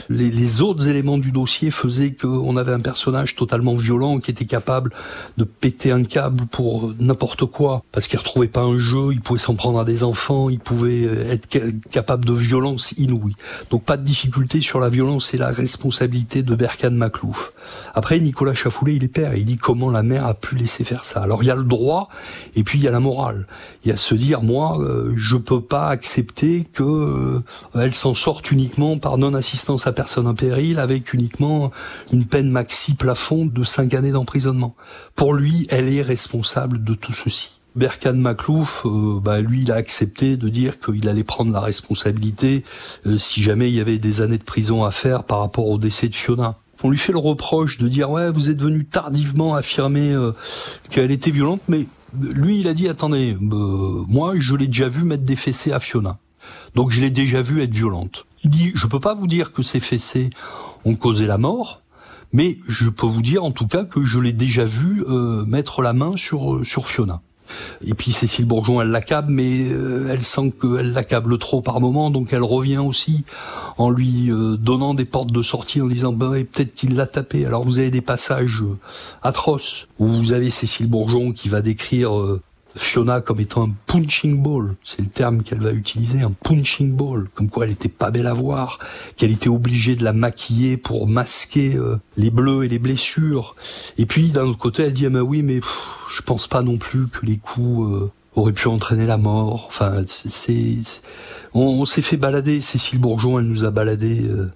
les, 0.09 0.61
autres 0.61 0.87
éléments 0.87 1.17
du 1.17 1.31
dossier 1.31 1.71
faisaient 1.71 2.13
qu'on 2.13 2.57
avait 2.57 2.73
un 2.73 2.79
personnage 2.79 3.35
totalement 3.35 3.75
violent 3.75 4.19
qui 4.19 4.31
était 4.31 4.45
capable 4.45 4.91
de 5.37 5.43
péter 5.43 5.91
un 5.91 6.03
câble 6.03 6.45
pour 6.45 6.93
n'importe 6.99 7.45
quoi, 7.45 7.83
parce 7.91 8.07
qu'il 8.07 8.19
retrouvait 8.19 8.47
pas 8.47 8.61
un 8.61 8.77
jeu, 8.77 9.11
il 9.11 9.21
pouvait 9.21 9.39
s'en 9.39 9.55
prendre 9.55 9.79
à 9.79 9.85
des 9.85 10.03
enfants, 10.03 10.49
il 10.49 10.59
pouvait 10.59 11.03
être 11.03 11.47
capable 11.89 12.25
de 12.25 12.33
violence 12.33 12.93
inouïe. 12.97 13.35
Donc 13.71 13.83
pas 13.83 13.97
de 13.97 14.03
difficulté 14.03 14.61
sur 14.61 14.79
la 14.79 14.89
violence 14.89 15.33
et 15.33 15.37
la 15.37 15.49
responsabilité 15.49 16.43
de 16.43 16.55
Berkan 16.55 16.91
Maclouf. 16.91 17.53
Après, 17.93 18.19
Nicolas 18.19 18.53
Chafoulet, 18.53 18.95
il 18.95 19.03
est 19.03 19.07
père, 19.07 19.35
il 19.35 19.45
dit 19.45 19.55
comment 19.55 19.89
la 19.89 20.03
mère 20.03 20.25
a 20.25 20.33
pu 20.33 20.55
laisser 20.55 20.83
faire 20.83 21.05
ça. 21.05 21.21
Alors 21.21 21.43
il 21.43 21.47
y 21.47 21.51
a 21.51 21.55
le 21.55 21.63
droit, 21.63 22.09
et 22.55 22.63
puis 22.63 22.79
il 22.79 22.83
y 22.83 22.87
a 22.87 22.91
la 22.91 22.99
morale. 22.99 23.47
Il 23.83 23.89
y 23.89 23.91
a 23.91 23.97
se 23.97 24.15
dire, 24.15 24.41
moi, 24.41 24.79
euh, 24.79 25.13
je 25.15 25.37
peux 25.37 25.61
pas 25.61 25.87
accepter 25.89 26.65
que 26.73 26.83
euh, 26.83 27.91
s'en 27.91 28.15
sorte 28.15 28.51
uniquement 28.51 28.97
par 28.97 29.17
non-assistance 29.17 29.62
à 29.69 29.91
personne 29.91 30.27
en 30.27 30.33
péril 30.33 30.79
avec 30.79 31.13
uniquement 31.13 31.71
une 32.11 32.25
peine 32.25 32.49
maxi 32.49 32.93
plafond 32.95 33.45
de 33.45 33.63
5 33.63 33.93
années 33.93 34.11
d'emprisonnement. 34.11 34.75
Pour 35.15 35.33
lui, 35.33 35.67
elle 35.69 35.93
est 35.93 36.01
responsable 36.01 36.83
de 36.83 36.93
tout 36.93 37.13
ceci. 37.13 37.59
Berkan 37.75 38.13
Maklouf, 38.13 38.85
euh, 38.85 39.19
bah, 39.19 39.41
lui, 39.41 39.61
il 39.61 39.71
a 39.71 39.75
accepté 39.75 40.37
de 40.37 40.49
dire 40.49 40.79
qu'il 40.79 41.07
allait 41.09 41.23
prendre 41.23 41.51
la 41.51 41.61
responsabilité 41.61 42.63
euh, 43.07 43.17
si 43.17 43.41
jamais 43.41 43.69
il 43.69 43.75
y 43.75 43.79
avait 43.79 43.97
des 43.97 44.21
années 44.21 44.37
de 44.37 44.43
prison 44.43 44.83
à 44.83 44.91
faire 44.91 45.23
par 45.23 45.39
rapport 45.39 45.67
au 45.67 45.77
décès 45.77 46.07
de 46.07 46.15
Fiona. 46.15 46.55
On 46.83 46.89
lui 46.89 46.97
fait 46.97 47.13
le 47.13 47.17
reproche 47.17 47.77
de 47.77 47.87
dire 47.87 48.11
ouais, 48.11 48.29
vous 48.29 48.49
êtes 48.49 48.61
venu 48.61 48.85
tardivement 48.85 49.55
affirmer 49.55 50.11
euh, 50.11 50.33
qu'elle 50.91 51.11
était 51.11 51.31
violente, 51.31 51.61
mais 51.67 51.87
lui, 52.21 52.59
il 52.59 52.67
a 52.67 52.73
dit 52.73 52.89
attendez, 52.89 53.35
moi, 53.39 54.33
je 54.37 54.55
l'ai 54.55 54.67
déjà 54.67 54.87
vu 54.87 55.03
mettre 55.03 55.23
des 55.23 55.37
fessées 55.37 55.71
à 55.71 55.79
Fiona, 55.79 56.19
donc 56.75 56.91
je 56.91 57.01
l'ai 57.01 57.09
déjà 57.09 57.41
vu 57.41 57.63
être 57.63 57.73
violente. 57.73 58.25
Il 58.43 58.49
dit, 58.49 58.71
je 58.75 58.87
peux 58.87 58.99
pas 58.99 59.13
vous 59.13 59.27
dire 59.27 59.53
que 59.53 59.63
ces 59.63 59.79
fessées 59.79 60.29
ont 60.85 60.95
causé 60.95 61.25
la 61.25 61.37
mort, 61.37 61.81
mais 62.33 62.57
je 62.67 62.89
peux 62.89 63.05
vous 63.05 63.21
dire 63.21 63.43
en 63.43 63.51
tout 63.51 63.67
cas 63.67 63.85
que 63.85 64.03
je 64.03 64.19
l'ai 64.19 64.33
déjà 64.33 64.65
vu 64.65 65.03
euh, 65.07 65.45
mettre 65.45 65.81
la 65.81 65.93
main 65.93 66.17
sur 66.17 66.55
euh, 66.55 66.63
sur 66.63 66.87
Fiona. 66.87 67.21
Et 67.85 67.93
puis 67.93 68.11
Cécile 68.11 68.45
Bourgeon, 68.45 68.81
elle 68.81 68.87
l'accable, 68.87 69.31
mais 69.31 69.71
euh, 69.71 70.09
elle 70.09 70.23
sent 70.23 70.53
qu'elle 70.59 70.93
l'accable 70.93 71.37
trop 71.37 71.61
par 71.61 71.79
moment, 71.79 72.09
donc 72.09 72.33
elle 72.33 72.41
revient 72.41 72.79
aussi 72.79 73.25
en 73.77 73.91
lui 73.91 74.29
donnant 74.57 74.93
des 74.93 75.05
portes 75.05 75.31
de 75.31 75.41
sortie, 75.41 75.81
en 75.81 75.87
disant 75.87 76.13
bah, 76.13 76.31
peut-être 76.51 76.73
qu'il 76.73 76.95
l'a 76.95 77.05
tapé. 77.05 77.45
Alors 77.45 77.63
vous 77.63 77.79
avez 77.79 77.91
des 77.91 78.01
passages 78.01 78.63
atroces 79.21 79.87
où 79.99 80.07
vous 80.07 80.33
avez 80.33 80.49
Cécile 80.49 80.87
Bourgeon 80.87 81.31
qui 81.31 81.47
va 81.49 81.61
décrire 81.61 82.39
Fiona 82.75 83.21
comme 83.21 83.39
étant 83.39 83.67
un 83.67 83.71
punching 83.85 84.41
ball, 84.41 84.75
c'est 84.83 85.01
le 85.01 85.07
terme 85.07 85.43
qu'elle 85.43 85.59
va 85.59 85.71
utiliser, 85.71 86.21
un 86.21 86.31
punching 86.31 86.91
ball, 86.95 87.27
comme 87.35 87.49
quoi 87.49 87.65
elle 87.65 87.71
était 87.71 87.89
pas 87.89 88.09
belle 88.09 88.27
à 88.27 88.33
voir, 88.33 88.79
qu'elle 89.15 89.31
était 89.31 89.49
obligée 89.49 89.95
de 89.95 90.03
la 90.03 90.13
maquiller 90.13 90.77
pour 90.77 91.07
masquer 91.07 91.75
euh, 91.75 91.97
les 92.17 92.31
bleus 92.31 92.63
et 92.63 92.67
les 92.67 92.79
blessures. 92.79 93.55
Et 93.97 94.05
puis 94.05 94.31
d'un 94.31 94.45
autre 94.45 94.57
côté, 94.57 94.83
elle 94.83 94.93
dit 94.93 95.05
ah 95.05 95.09
ben 95.09 95.21
oui, 95.21 95.43
mais 95.43 95.59
je 96.13 96.21
pense 96.21 96.47
pas 96.47 96.61
non 96.61 96.77
plus 96.77 97.07
que 97.07 97.25
les 97.25 97.37
coups 97.37 97.93
euh, 97.93 98.11
auraient 98.35 98.53
pu 98.53 98.67
entraîner 98.67 99.05
la 99.05 99.17
mort. 99.17 99.65
Enfin, 99.67 100.03
c'est, 100.07 100.75
on, 101.53 101.85
s'est 101.85 102.01
fait 102.01 102.17
balader. 102.17 102.59
Cécile 102.61 102.99
Bourgeon, 102.99 103.39
elle 103.39 103.45
nous 103.45 103.65
a 103.65 103.71
baladé. 103.71 104.23
Euh, 104.23 104.51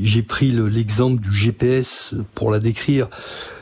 j'ai 0.00 0.22
pris 0.22 0.52
l'exemple 0.52 1.20
du 1.20 1.32
GPS 1.32 2.14
pour 2.34 2.52
la 2.52 2.60
décrire 2.60 3.08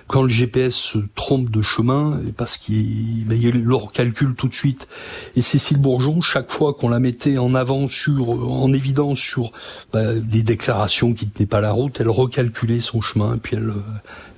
quand 0.07 0.23
le 0.23 0.29
GPS 0.29 0.75
se 0.75 0.99
trompe 1.15 1.51
de 1.51 1.63
chemin, 1.63 2.21
parce 2.37 2.57
qu'il 2.57 3.25
ben, 3.27 3.41
le 3.41 3.75
recalcule 3.75 4.35
tout 4.35 4.49
de 4.49 4.55
suite. 4.55 4.87
Et 5.35 5.43
Cécile 5.43 5.79
Bourgeon, 5.79 6.21
chaque 6.21 6.51
fois 6.51 6.75
qu'on 6.75 6.89
la 6.89 7.01
mettait 7.01 7.39
en 7.39 7.55
avant 7.55 7.89
sur, 7.89 8.31
en 8.31 8.73
évidence 8.73 9.19
sur 9.19 9.53
ben, 9.93 10.21
des 10.21 10.43
déclarations 10.43 11.13
qui 11.13 11.27
ne 11.27 11.31
tenaient 11.31 11.47
pas 11.47 11.61
la 11.61 11.73
route, 11.73 12.01
elle 12.01 12.09
recalculait 12.09 12.81
son 12.81 13.01
chemin 13.01 13.39
puis 13.39 13.57
elle 13.57 13.73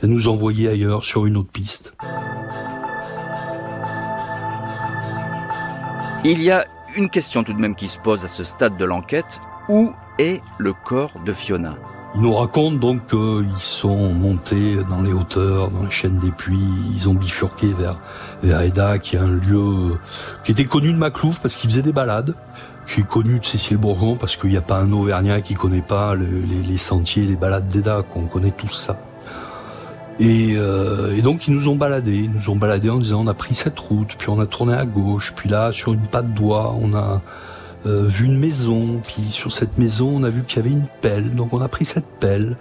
nous 0.03 0.29
envoyait 0.29 0.69
ailleurs 0.69 1.05
sur 1.05 1.27
une 1.27 1.37
autre 1.37 1.51
piste. 1.51 1.93
Il 6.25 6.43
y 6.43 6.51
a 6.51 6.65
une 6.97 7.09
question 7.09 7.45
tout 7.45 7.53
de 7.53 7.61
même 7.61 7.75
qui 7.75 7.89
se 7.89 7.99
pose 7.99 8.25
à 8.25 8.29
ce 8.29 8.45
stade 8.45 8.77
de 8.77 8.85
l'enquête. 8.85 9.41
Où 9.69 9.93
est 10.19 10.41
le 10.59 10.73
corps 10.73 11.13
de 11.25 11.33
Fiona? 11.33 11.77
Ils 12.15 12.23
nous 12.23 12.35
racontent 12.35 12.77
donc 12.77 13.07
qu'ils 13.07 13.59
sont 13.59 14.13
montés 14.13 14.79
dans 14.89 15.03
les 15.03 15.13
hauteurs, 15.13 15.71
dans 15.71 15.83
la 15.83 15.91
chaîne 15.91 16.19
des 16.19 16.31
puits, 16.31 16.59
ils 16.95 17.09
ont 17.09 17.15
bifurqué 17.15 17.73
vers, 17.73 17.99
vers 18.43 18.63
Eda, 18.63 18.99
qui 18.99 19.17
est 19.17 19.19
un 19.19 19.29
lieu 19.29 19.99
qui 20.43 20.53
était 20.53 20.65
connu 20.65 20.93
de 20.93 20.99
Maclouf 20.99 21.39
parce 21.41 21.55
qu'il 21.55 21.69
faisait 21.69 21.83
des 21.83 21.93
balades, 21.93 22.35
qui 22.87 23.01
est 23.01 23.07
connu 23.07 23.39
de 23.39 23.45
Cécile 23.45 23.77
Bourgeon 23.77 24.17
parce 24.17 24.37
qu'il 24.37 24.51
n'y 24.51 24.57
a 24.57 24.63
pas 24.63 24.79
un 24.79 24.91
Auvergnat 24.93 25.43
qui 25.43 25.55
connaît 25.55 25.83
pas 25.83 26.15
les, 26.15 26.79
sentiers, 26.79 27.25
les 27.25 27.37
balades 27.37 27.67
d'Eda, 27.67 28.03
qu'on 28.03 28.27
connaît 28.27 28.55
tous 28.57 28.73
ça. 28.73 28.99
Et, 30.19 30.55
euh, 30.57 31.15
et, 31.15 31.23
donc 31.23 31.47
ils 31.47 31.55
nous 31.55 31.69
ont 31.69 31.77
baladés, 31.77 32.17
ils 32.17 32.31
nous 32.31 32.51
ont 32.51 32.57
baladés 32.57 32.91
en 32.91 32.99
disant 32.99 33.21
on 33.21 33.29
a 33.29 33.35
pris 33.35 33.55
cette 33.55 33.79
route, 33.79 34.17
puis 34.19 34.31
on 34.31 34.41
a 34.41 34.47
tourné 34.47 34.75
à 34.75 34.85
gauche, 34.85 35.33
puis 35.37 35.49
là 35.49 35.71
sur 35.73 35.93
une 35.93 36.01
patte 36.01 36.35
doigt 36.35 36.75
on 36.81 36.93
a 36.95 37.21
euh, 37.87 38.07
vu 38.07 38.27
une 38.27 38.39
maison, 38.39 39.01
puis 39.05 39.31
sur 39.31 39.53
cette 39.53 39.79
maison 39.79 40.09
on 40.17 40.25
a 40.25 40.29
vu 40.29 40.43
qu'il 40.43 40.57
y 40.57 40.61
avait 40.61 40.71
une 40.71 40.89
pelle, 41.01 41.35
donc 41.35 41.53
on 41.53 41.61
a 41.61 41.69
pris 41.69 41.85
cette 41.85 42.19
pelle. 42.21 42.57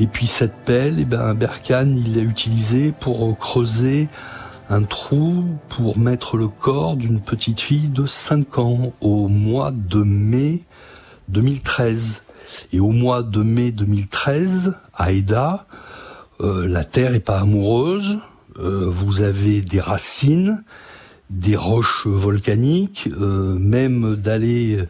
Et 0.00 0.06
puis 0.06 0.26
cette 0.26 0.56
pelle, 0.64 0.98
et 0.98 1.02
eh 1.02 1.04
ben 1.04 1.34
Berkane 1.34 1.96
il 1.96 2.16
l'a 2.16 2.22
utilisée 2.22 2.92
pour 2.98 3.36
creuser 3.38 4.08
un 4.70 4.82
trou 4.82 5.44
pour 5.68 5.98
mettre 5.98 6.36
le 6.36 6.48
corps 6.48 6.96
d'une 6.96 7.20
petite 7.20 7.60
fille 7.60 7.88
de 7.88 8.06
5 8.06 8.58
ans 8.58 8.92
au 9.00 9.28
mois 9.28 9.70
de 9.72 10.02
mai 10.02 10.62
2013. 11.28 12.22
Et 12.72 12.80
au 12.80 12.90
mois 12.90 13.22
de 13.22 13.42
mai 13.42 13.72
2013, 13.72 14.74
à 14.94 15.12
Eda, 15.12 15.66
euh, 16.40 16.66
la 16.66 16.84
terre 16.84 17.14
est 17.14 17.20
pas 17.20 17.40
amoureuse, 17.40 18.18
euh, 18.58 18.86
vous 18.88 19.22
avez 19.22 19.60
des 19.60 19.80
racines, 19.80 20.62
des 21.30 21.56
roches 21.56 22.06
volcaniques, 22.06 23.08
euh, 23.20 23.54
même 23.58 24.16
d'aller 24.16 24.84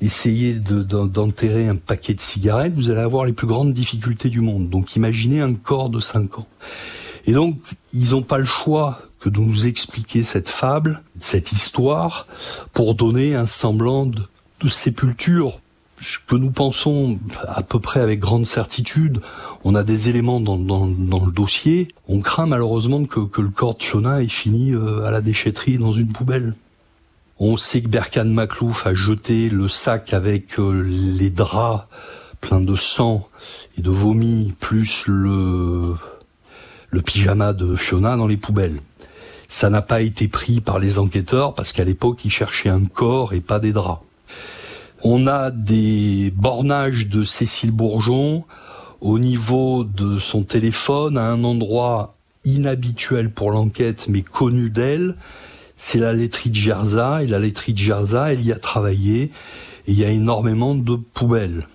essayer 0.00 0.54
d'enterrer 0.54 1.68
un 1.68 1.76
paquet 1.76 2.14
de 2.14 2.20
cigarettes, 2.20 2.74
vous 2.74 2.90
allez 2.90 3.00
avoir 3.00 3.24
les 3.24 3.32
plus 3.32 3.46
grandes 3.46 3.72
difficultés 3.72 4.28
du 4.28 4.40
monde. 4.40 4.68
Donc 4.68 4.96
imaginez 4.96 5.40
un 5.40 5.54
corps 5.54 5.90
de 5.90 6.00
5 6.00 6.38
ans. 6.38 6.48
Et 7.26 7.32
donc, 7.32 7.58
ils 7.92 8.10
n'ont 8.10 8.22
pas 8.22 8.38
le 8.38 8.44
choix 8.44 9.00
que 9.20 9.28
de 9.28 9.40
nous 9.40 9.66
expliquer 9.66 10.22
cette 10.22 10.48
fable, 10.48 11.02
cette 11.18 11.52
histoire, 11.52 12.26
pour 12.72 12.94
donner 12.94 13.34
un 13.34 13.46
semblant 13.46 14.06
de, 14.06 14.22
sépulture. 14.68 15.60
Ce 15.98 16.18
que 16.18 16.36
nous 16.36 16.50
pensons 16.50 17.18
à 17.48 17.62
peu 17.62 17.80
près 17.80 18.00
avec 18.00 18.20
grande 18.20 18.44
certitude, 18.44 19.20
on 19.64 19.74
a 19.74 19.82
des 19.82 20.10
éléments 20.10 20.40
dans, 20.40 20.86
le 20.86 21.32
dossier, 21.32 21.88
on 22.06 22.20
craint 22.20 22.46
malheureusement 22.46 23.04
que, 23.04 23.40
le 23.40 23.48
corps 23.48 23.76
de 23.76 23.82
Fiona 23.82 24.22
ait 24.22 24.28
fini 24.28 24.72
euh, 24.72 25.04
à 25.04 25.10
la 25.10 25.22
déchetterie 25.22 25.78
dans 25.78 25.92
une 25.92 26.12
poubelle. 26.12 26.54
On 27.38 27.56
sait 27.56 27.80
que 27.80 27.88
Berkan 27.88 28.26
Maklouf 28.26 28.86
a 28.86 28.94
jeté 28.94 29.48
le 29.48 29.68
sac 29.68 30.12
avec 30.12 30.58
euh, 30.58 30.82
les 30.82 31.30
draps 31.30 31.86
pleins 32.40 32.60
de 32.60 32.76
sang 32.76 33.28
et 33.78 33.82
de 33.82 33.90
vomi, 33.90 34.54
plus 34.60 35.04
le, 35.06 35.94
le 36.90 37.02
pyjama 37.02 37.54
de 37.54 37.74
Fiona 37.74 38.16
dans 38.16 38.26
les 38.26 38.36
poubelles. 38.36 38.80
Ça 39.48 39.70
n'a 39.70 39.82
pas 39.82 40.02
été 40.02 40.28
pris 40.28 40.60
par 40.60 40.78
les 40.78 40.98
enquêteurs 40.98 41.54
parce 41.54 41.72
qu'à 41.72 41.84
l'époque, 41.84 42.24
ils 42.24 42.30
cherchaient 42.30 42.68
un 42.68 42.84
corps 42.84 43.32
et 43.32 43.40
pas 43.40 43.60
des 43.60 43.72
draps. 43.72 44.05
On 45.02 45.26
a 45.26 45.50
des 45.50 46.32
bornages 46.34 47.08
de 47.08 47.22
Cécile 47.22 47.70
Bourgeon 47.70 48.44
au 49.02 49.18
niveau 49.18 49.84
de 49.84 50.18
son 50.18 50.42
téléphone 50.42 51.18
à 51.18 51.22
un 51.22 51.44
endroit 51.44 52.16
inhabituel 52.44 53.30
pour 53.30 53.50
l'enquête 53.50 54.06
mais 54.08 54.22
connu 54.22 54.70
d'elle. 54.70 55.16
C'est 55.76 55.98
la 55.98 56.14
laiterie 56.14 56.48
de 56.48 56.54
Gerza 56.54 57.22
et 57.22 57.26
la 57.26 57.38
laiterie 57.38 57.74
de 57.74 57.78
Gerza, 57.78 58.32
elle 58.32 58.44
y 58.44 58.52
a 58.52 58.58
travaillé 58.58 59.24
et 59.24 59.30
il 59.88 59.98
y 59.98 60.04
a 60.04 60.08
énormément 60.08 60.74
de 60.74 60.96
poubelles. 60.96 61.66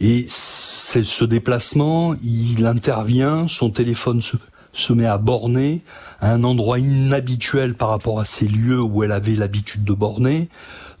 Et 0.00 0.26
ce 0.28 1.24
déplacement, 1.24 2.16
il 2.22 2.66
intervient, 2.66 3.46
son 3.48 3.70
téléphone 3.70 4.20
se, 4.20 4.36
se 4.72 4.92
met 4.92 5.06
à 5.06 5.16
borner 5.16 5.82
à 6.20 6.32
un 6.32 6.44
endroit 6.44 6.78
inhabituel 6.78 7.74
par 7.74 7.88
rapport 7.88 8.20
à 8.20 8.24
ces 8.24 8.46
lieux 8.46 8.82
où 8.82 9.04
elle 9.04 9.12
avait 9.12 9.36
l'habitude 9.36 9.84
de 9.84 9.92
borner, 9.92 10.48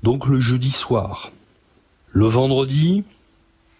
donc 0.02 0.26
le 0.26 0.40
jeudi 0.40 0.70
soir. 0.70 1.30
Le 2.10 2.26
vendredi, 2.26 3.04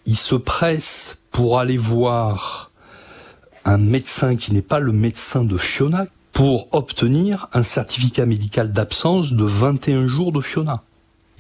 il 0.05 0.17
se 0.17 0.35
presse 0.35 1.19
pour 1.31 1.59
aller 1.59 1.77
voir 1.77 2.71
un 3.65 3.79
médecin 3.79 4.37
qui 4.37 4.53
n'est 4.53 4.63
pas 4.63 4.79
le 4.79 4.93
médecin 4.93 5.45
de 5.45 5.57
Fiona 5.57 6.07
pour 6.33 6.69
obtenir 6.73 7.49
un 7.53 7.63
certificat 7.63 8.27
médical 8.27 8.73
d'absence 8.73 9.33
de 9.33 9.45
21 9.45 10.07
jours 10.07 10.33
de 10.33 10.41
Fiona. 10.41 10.83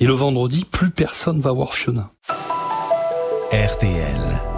Et 0.00 0.06
le 0.06 0.14
vendredi, 0.14 0.64
plus 0.64 0.90
personne 0.90 1.40
va 1.40 1.52
voir 1.52 1.74
Fiona. 1.74 2.10
RTL 3.52 4.55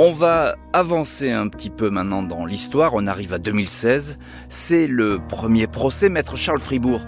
On 0.00 0.12
va 0.12 0.54
avancer 0.72 1.32
un 1.32 1.48
petit 1.48 1.70
peu 1.70 1.90
maintenant 1.90 2.22
dans 2.22 2.46
l'histoire. 2.46 2.92
On 2.94 3.08
arrive 3.08 3.32
à 3.32 3.40
2016. 3.40 4.16
C'est 4.48 4.86
le 4.86 5.18
premier 5.28 5.66
procès, 5.66 6.08
maître 6.08 6.36
Charles 6.36 6.60
Fribourg. 6.60 7.00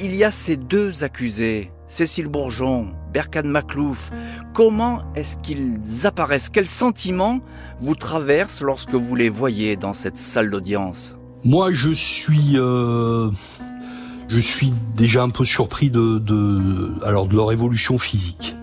Il 0.00 0.14
y 0.14 0.22
a 0.22 0.30
ces 0.30 0.56
deux 0.56 1.02
accusés, 1.02 1.72
Cécile 1.88 2.28
Bourgeon, 2.28 2.94
Berkan 3.12 3.42
Maclouf. 3.42 4.12
Comment 4.54 5.02
est-ce 5.16 5.38
qu'ils 5.38 6.06
apparaissent? 6.06 6.48
Quels 6.48 6.68
sentiments 6.68 7.40
vous 7.80 7.96
traversent 7.96 8.60
lorsque 8.60 8.94
vous 8.94 9.16
les 9.16 9.28
voyez 9.28 9.74
dans 9.74 9.92
cette 9.92 10.16
salle 10.16 10.48
d'audience? 10.48 11.16
Moi, 11.42 11.72
je 11.72 11.90
suis. 11.90 12.52
Euh, 12.54 13.28
déjà 14.94 15.24
un 15.24 15.30
peu 15.30 15.44
surpris 15.44 15.90
de 15.90 16.22
leur 17.02 17.50
évolution 17.50 17.98
physique. 17.98 18.54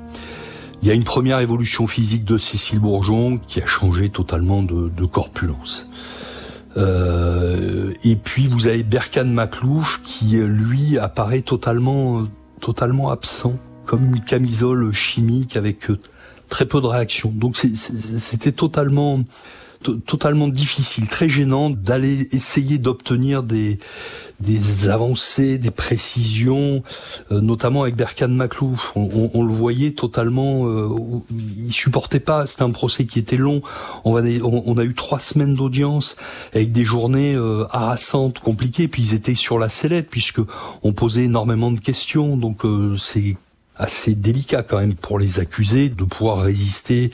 Il 0.83 0.87
y 0.87 0.91
a 0.91 0.95
une 0.95 1.05
première 1.05 1.39
évolution 1.39 1.87
physique 1.87 2.25
de 2.25 2.37
Cécile 2.37 2.79
Bourgeon 2.79 3.37
qui 3.37 3.61
a 3.61 3.65
changé 3.65 4.09
totalement 4.09 4.61
de, 4.61 5.05
corpulence. 5.05 5.87
Euh, 6.75 7.93
et 8.03 8.17
puis 8.17 8.47
vous 8.47 8.67
avez 8.67 8.83
Berkan 8.83 9.23
Maclouf 9.23 10.01
qui 10.03 10.35
lui 10.35 10.97
apparaît 10.97 11.39
totalement 11.39 12.27
totalement 12.59 13.11
absent, 13.11 13.57
comme 13.85 14.13
une 14.13 14.19
camisole 14.19 14.91
chimique 14.91 15.55
avec 15.55 15.87
très 16.49 16.65
peu 16.65 16.81
de 16.81 16.87
réaction. 16.87 17.31
Donc 17.33 17.55
c'était 17.55 18.51
totalement 18.51 19.23
totalement 19.83 20.47
difficile, 20.47 21.07
très 21.07 21.29
gênant 21.29 21.69
d'aller 21.69 22.27
essayer 22.31 22.77
d'obtenir 22.77 23.43
des 23.43 23.79
des 24.43 24.89
avancées, 24.89 25.57
des 25.57 25.71
précisions, 25.71 26.83
euh, 27.31 27.41
notamment 27.41 27.83
avec 27.83 27.95
Berkan 27.95 28.27
Maklouf. 28.27 28.91
On, 28.95 29.43
le 29.43 29.53
voyait 29.53 29.91
totalement, 29.91 30.67
euh, 30.67 30.89
il 31.31 31.71
supportait 31.71 32.19
pas. 32.19 32.45
C'était 32.45 32.63
un 32.63 32.71
procès 32.71 33.05
qui 33.05 33.19
était 33.19 33.37
long. 33.37 33.61
On, 34.03 34.15
on, 34.15 34.77
a 34.77 34.83
eu 34.83 34.93
trois 34.93 35.19
semaines 35.19 35.55
d'audience 35.55 36.17
avec 36.53 36.71
des 36.71 36.83
journées 36.83 37.35
euh, 37.35 37.65
harassantes, 37.69 38.39
compliquées. 38.39 38.87
Puis 38.87 39.01
ils 39.01 39.13
étaient 39.13 39.35
sur 39.35 39.59
la 39.59 39.69
sellette 39.69 40.09
puisque 40.09 40.41
on 40.83 40.93
posait 40.93 41.23
énormément 41.23 41.71
de 41.71 41.79
questions. 41.79 42.35
Donc 42.35 42.65
euh, 42.65 42.97
c'est 42.97 43.37
assez 43.75 44.15
délicat 44.15 44.63
quand 44.63 44.79
même 44.79 44.95
pour 44.95 45.19
les 45.19 45.39
accusés 45.39 45.89
de 45.89 46.03
pouvoir 46.03 46.39
résister 46.39 47.11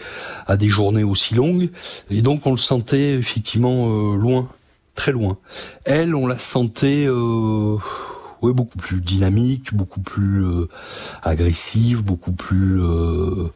à 0.47 0.57
des 0.57 0.67
journées 0.67 1.03
aussi 1.03 1.35
longues. 1.35 1.69
Et 2.09 2.21
donc 2.21 2.45
on 2.45 2.51
le 2.51 2.57
sentait 2.57 3.13
effectivement 3.13 4.13
loin 4.15 4.49
très 4.99 5.11
loin. 5.13 5.37
Elle, 5.85 6.13
on 6.13 6.27
la 6.27 6.37
sentait 6.37 7.05
euh, 7.07 7.77
beaucoup 8.41 8.77
plus 8.77 8.99
dynamique, 8.99 9.73
beaucoup 9.73 10.01
plus 10.01 10.43
euh, 10.43 10.67
agressive, 11.23 12.03
beaucoup 12.03 12.33
plus 12.33 12.81
euh, 12.81 13.47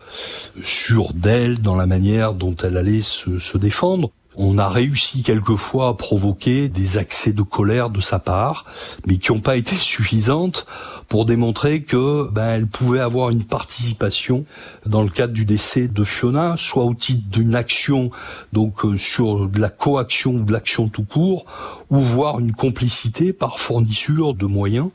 sûre 0.64 1.14
d'elle 1.14 1.60
dans 1.60 1.76
la 1.76 1.86
manière 1.86 2.34
dont 2.34 2.56
elle 2.56 2.78
allait 2.78 3.02
se 3.02 3.58
défendre. 3.58 4.12
On 4.36 4.58
a 4.58 4.68
réussi 4.68 5.22
quelquefois 5.22 5.90
à 5.90 5.94
provoquer 5.94 6.68
des 6.68 6.98
accès 6.98 7.34
de 7.34 7.44
colère 7.44 7.90
de 7.90 8.02
sa 8.02 8.20
part, 8.20 8.66
mais 9.06 9.18
qui 9.18 9.32
n'ont 9.32 9.40
pas 9.40 9.58
été 9.58 9.76
suffisantes 9.76 10.66
pour 11.08 11.26
démontrer 11.26 11.84
que 11.84 12.28
ben, 12.32 12.50
elle 12.50 12.68
pouvait 12.68 13.00
avoir 13.00 13.30
une 13.30 13.44
participation 13.44 14.46
dans 14.86 15.04
le 15.04 15.10
cadre 15.10 15.34
du 15.34 15.46
décès 15.46 15.88
de 15.88 16.04
Fiona, 16.04 16.56
soit 16.58 16.84
au 16.84 16.94
titre 16.94 17.30
d'une 17.30 17.56
action, 17.56 18.10
donc 18.52 18.86
euh, 18.86 18.98
sur 18.98 19.48
de 19.48 19.60
la 19.60 19.70
coaction 19.70 20.32
ou 20.32 20.44
de 20.44 20.52
l'action 20.52 20.90
tout 20.90 21.04
court, 21.04 21.46
ou 21.92 22.00
voire 22.00 22.40
une 22.40 22.54
complicité 22.54 23.34
par 23.34 23.60
fourniture 23.60 24.34
de 24.34 24.46
moyens. 24.46 24.90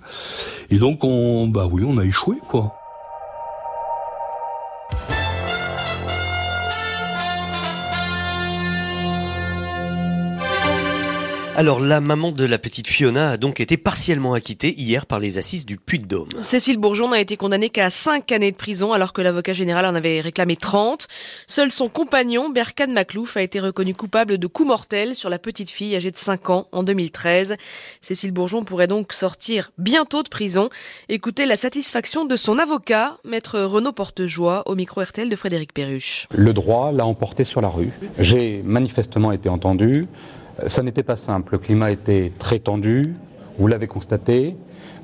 Et 0.70 0.78
donc 0.78 1.04
on, 1.04 1.48
bah 1.48 1.68
oui, 1.70 1.84
on 1.86 1.98
a 1.98 2.04
échoué 2.04 2.36
quoi. 2.48 2.74
Alors, 11.58 11.80
la 11.80 12.00
maman 12.00 12.30
de 12.30 12.44
la 12.44 12.56
petite 12.56 12.86
Fiona 12.86 13.30
a 13.30 13.36
donc 13.36 13.58
été 13.58 13.76
partiellement 13.76 14.32
acquittée 14.34 14.80
hier 14.80 15.06
par 15.06 15.18
les 15.18 15.38
assises 15.38 15.66
du 15.66 15.76
Puy-de-Dôme. 15.76 16.28
Cécile 16.40 16.76
Bourgeon 16.76 17.08
n'a 17.08 17.18
été 17.18 17.36
condamnée 17.36 17.68
qu'à 17.68 17.90
5 17.90 18.30
années 18.30 18.52
de 18.52 18.56
prison 18.56 18.92
alors 18.92 19.12
que 19.12 19.22
l'avocat 19.22 19.54
général 19.54 19.84
en 19.84 19.96
avait 19.96 20.20
réclamé 20.20 20.54
30. 20.54 21.08
Seul 21.48 21.72
son 21.72 21.88
compagnon, 21.88 22.48
Berkan 22.48 22.92
Maclouf, 22.92 23.36
a 23.36 23.42
été 23.42 23.58
reconnu 23.58 23.92
coupable 23.92 24.38
de 24.38 24.46
coups 24.46 24.68
mortels 24.68 25.16
sur 25.16 25.30
la 25.30 25.40
petite 25.40 25.68
fille 25.68 25.96
âgée 25.96 26.12
de 26.12 26.16
5 26.16 26.48
ans 26.48 26.68
en 26.70 26.84
2013. 26.84 27.56
Cécile 28.00 28.30
Bourgeon 28.30 28.62
pourrait 28.62 28.86
donc 28.86 29.12
sortir 29.12 29.72
bientôt 29.78 30.22
de 30.22 30.28
prison. 30.28 30.68
Écoutez 31.08 31.44
la 31.44 31.56
satisfaction 31.56 32.24
de 32.24 32.36
son 32.36 32.56
avocat, 32.60 33.16
maître 33.24 33.58
Renaud 33.58 33.90
Portejoie, 33.90 34.62
au 34.66 34.76
micro 34.76 35.02
RTL 35.02 35.28
de 35.28 35.34
Frédéric 35.34 35.74
Perruche. 35.74 36.28
Le 36.32 36.52
droit 36.52 36.92
l'a 36.92 37.04
emporté 37.04 37.42
sur 37.42 37.60
la 37.60 37.68
rue. 37.68 37.90
J'ai 38.20 38.62
manifestement 38.62 39.32
été 39.32 39.48
entendu. 39.48 40.06
Ça 40.66 40.82
n'était 40.82 41.02
pas 41.04 41.16
simple. 41.16 41.52
Le 41.52 41.58
climat 41.58 41.92
était 41.92 42.32
très 42.38 42.58
tendu, 42.58 43.14
vous 43.58 43.66
l'avez 43.66 43.86
constaté. 43.86 44.56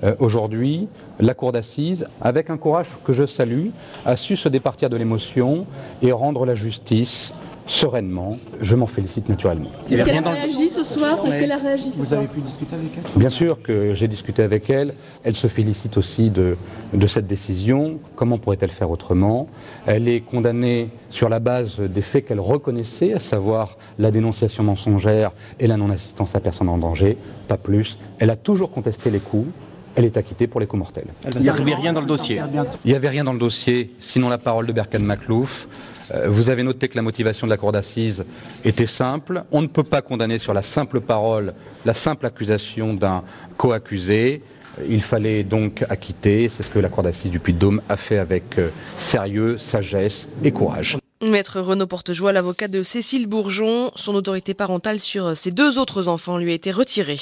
Euh, 0.02 0.14
aujourd'hui, 0.18 0.88
la 1.20 1.34
Cour 1.34 1.52
d'assises, 1.52 2.06
avec 2.20 2.50
un 2.50 2.56
courage 2.56 2.88
que 3.04 3.12
je 3.12 3.24
salue, 3.24 3.68
a 4.04 4.16
su 4.16 4.36
se 4.36 4.48
départir 4.48 4.90
de 4.90 4.96
l'émotion 4.96 5.66
et 6.02 6.10
rendre 6.12 6.44
la 6.44 6.54
justice 6.54 7.32
sereinement. 7.66 8.38
Je 8.60 8.76
m'en 8.76 8.86
félicite 8.86 9.28
naturellement. 9.28 9.68
Est-ce 9.90 10.02
qu'elle 10.04 10.24
a 10.24 10.30
réagi 10.30 10.70
ce 10.70 10.84
soir 10.84 11.18
Est-ce 11.24 11.40
qu'elle 11.40 11.52
a 11.52 11.58
réagi 11.58 11.90
ce 11.90 11.98
Vous 11.98 12.04
soir 12.04 12.20
avez 12.20 12.28
pu 12.28 12.40
discuter 12.40 12.74
avec 12.74 12.90
elle 12.96 13.18
Bien 13.20 13.30
sûr 13.30 13.62
que 13.62 13.94
j'ai 13.94 14.08
discuté 14.08 14.42
avec 14.42 14.70
elle. 14.70 14.94
Elle 15.24 15.34
se 15.34 15.46
félicite 15.46 15.96
aussi 15.96 16.30
de, 16.30 16.56
de 16.92 17.06
cette 17.06 17.26
décision. 17.26 17.98
Comment 18.16 18.38
pourrait-elle 18.38 18.70
faire 18.70 18.90
autrement? 18.90 19.48
Elle 19.86 20.08
est 20.08 20.20
condamnée 20.20 20.90
sur 21.10 21.28
la 21.28 21.40
base 21.40 21.80
des 21.80 22.02
faits 22.02 22.26
qu'elle 22.26 22.40
reconnaissait, 22.40 23.14
à 23.14 23.18
savoir 23.18 23.76
la 23.98 24.10
dénonciation 24.10 24.62
mensongère 24.62 25.32
et 25.60 25.66
la 25.66 25.76
non-assistance 25.76 26.34
à 26.34 26.40
personne 26.40 26.68
en 26.68 26.78
danger, 26.78 27.16
pas 27.48 27.56
plus. 27.56 27.98
Elle 28.18 28.30
a 28.30 28.36
toujours 28.36 28.70
contesté 28.70 29.10
les 29.10 29.20
coups. 29.20 29.48
Elle 29.96 30.04
est 30.04 30.16
acquittée 30.16 30.46
pour 30.46 30.60
les 30.60 30.66
coups 30.66 30.78
mortels. 30.80 31.06
Il 31.34 31.40
n'y 31.40 31.48
avait 31.48 31.74
rien 31.74 31.92
dans 31.92 32.00
le 32.00 32.06
dossier. 32.06 32.40
Il 32.84 32.90
n'y 32.90 32.96
avait 32.96 33.08
rien 33.08 33.24
dans 33.24 33.32
le 33.32 33.38
dossier, 33.38 33.94
sinon 34.00 34.28
la 34.28 34.38
parole 34.38 34.66
de 34.66 34.72
Berkan 34.72 34.98
Maclouf. 35.00 35.68
Euh, 36.12 36.28
Vous 36.28 36.50
avez 36.50 36.62
noté 36.64 36.88
que 36.88 36.96
la 36.96 37.02
motivation 37.02 37.46
de 37.46 37.50
la 37.50 37.56
cour 37.56 37.70
d'assises 37.72 38.24
était 38.64 38.86
simple. 38.86 39.44
On 39.52 39.62
ne 39.62 39.68
peut 39.68 39.84
pas 39.84 40.02
condamner 40.02 40.38
sur 40.38 40.52
la 40.52 40.62
simple 40.62 41.00
parole, 41.00 41.54
la 41.84 41.94
simple 41.94 42.26
accusation 42.26 42.92
d'un 42.94 43.22
co-accusé. 43.56 44.42
Il 44.88 45.02
fallait 45.02 45.44
donc 45.44 45.84
acquitter. 45.88 46.48
C'est 46.48 46.64
ce 46.64 46.70
que 46.70 46.80
la 46.80 46.88
cour 46.88 47.04
d'assises 47.04 47.30
du 47.30 47.38
Puy-de-Dôme 47.38 47.80
a 47.88 47.96
fait 47.96 48.18
avec 48.18 48.58
euh, 48.58 48.70
sérieux, 48.98 49.58
sagesse 49.58 50.28
et 50.42 50.50
courage. 50.50 50.98
Maître 51.22 51.60
Renaud 51.60 51.86
Portejoie, 51.86 52.32
l'avocat 52.32 52.68
de 52.68 52.82
Cécile 52.82 53.26
Bourgeon, 53.26 53.92
son 53.94 54.14
autorité 54.14 54.52
parentale 54.52 54.98
sur 55.00 55.36
ses 55.36 55.52
deux 55.52 55.78
autres 55.78 56.08
enfants 56.08 56.36
lui 56.36 56.50
a 56.50 56.54
été 56.54 56.70
retirée. 56.72 57.16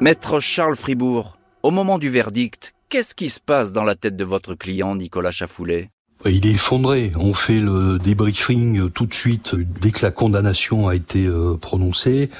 Maître 0.00 0.38
Charles 0.38 0.76
Fribourg, 0.76 1.38
au 1.64 1.72
moment 1.72 1.98
du 1.98 2.08
verdict, 2.08 2.72
qu'est-ce 2.88 3.16
qui 3.16 3.30
se 3.30 3.40
passe 3.40 3.72
dans 3.72 3.82
la 3.82 3.96
tête 3.96 4.14
de 4.14 4.22
votre 4.22 4.54
client 4.54 4.94
Nicolas 4.94 5.32
Chafoulet? 5.32 5.90
Il 6.24 6.46
est 6.46 6.52
effondré. 6.52 7.10
On 7.16 7.34
fait 7.34 7.58
le 7.58 7.98
débriefing 7.98 8.90
tout 8.90 9.06
de 9.06 9.14
suite 9.14 9.56
dès 9.56 9.90
que 9.90 10.06
la 10.06 10.12
condamnation 10.12 10.86
a 10.86 10.94
été 10.94 11.26
euh, 11.26 11.56
prononcée. 11.56 12.30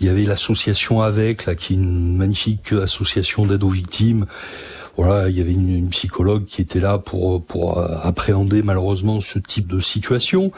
Il 0.00 0.06
y 0.06 0.08
avait 0.08 0.22
l'association 0.22 1.02
avec, 1.02 1.46
là, 1.46 1.56
qui 1.56 1.72
est 1.72 1.76
une 1.76 2.16
magnifique 2.16 2.72
association 2.72 3.44
d'aide 3.44 3.64
aux 3.64 3.70
victimes. 3.70 4.26
Voilà, 4.96 5.28
il 5.28 5.36
y 5.36 5.40
avait 5.40 5.52
une, 5.52 5.88
psychologue 5.90 6.44
qui 6.44 6.60
était 6.60 6.80
là 6.80 6.98
pour 6.98 7.42
pour 7.42 7.78
appréhender 7.78 8.62
malheureusement 8.62 9.20
ce 9.20 9.38
type 9.38 9.66
de 9.66 9.80
situation. 9.80 10.52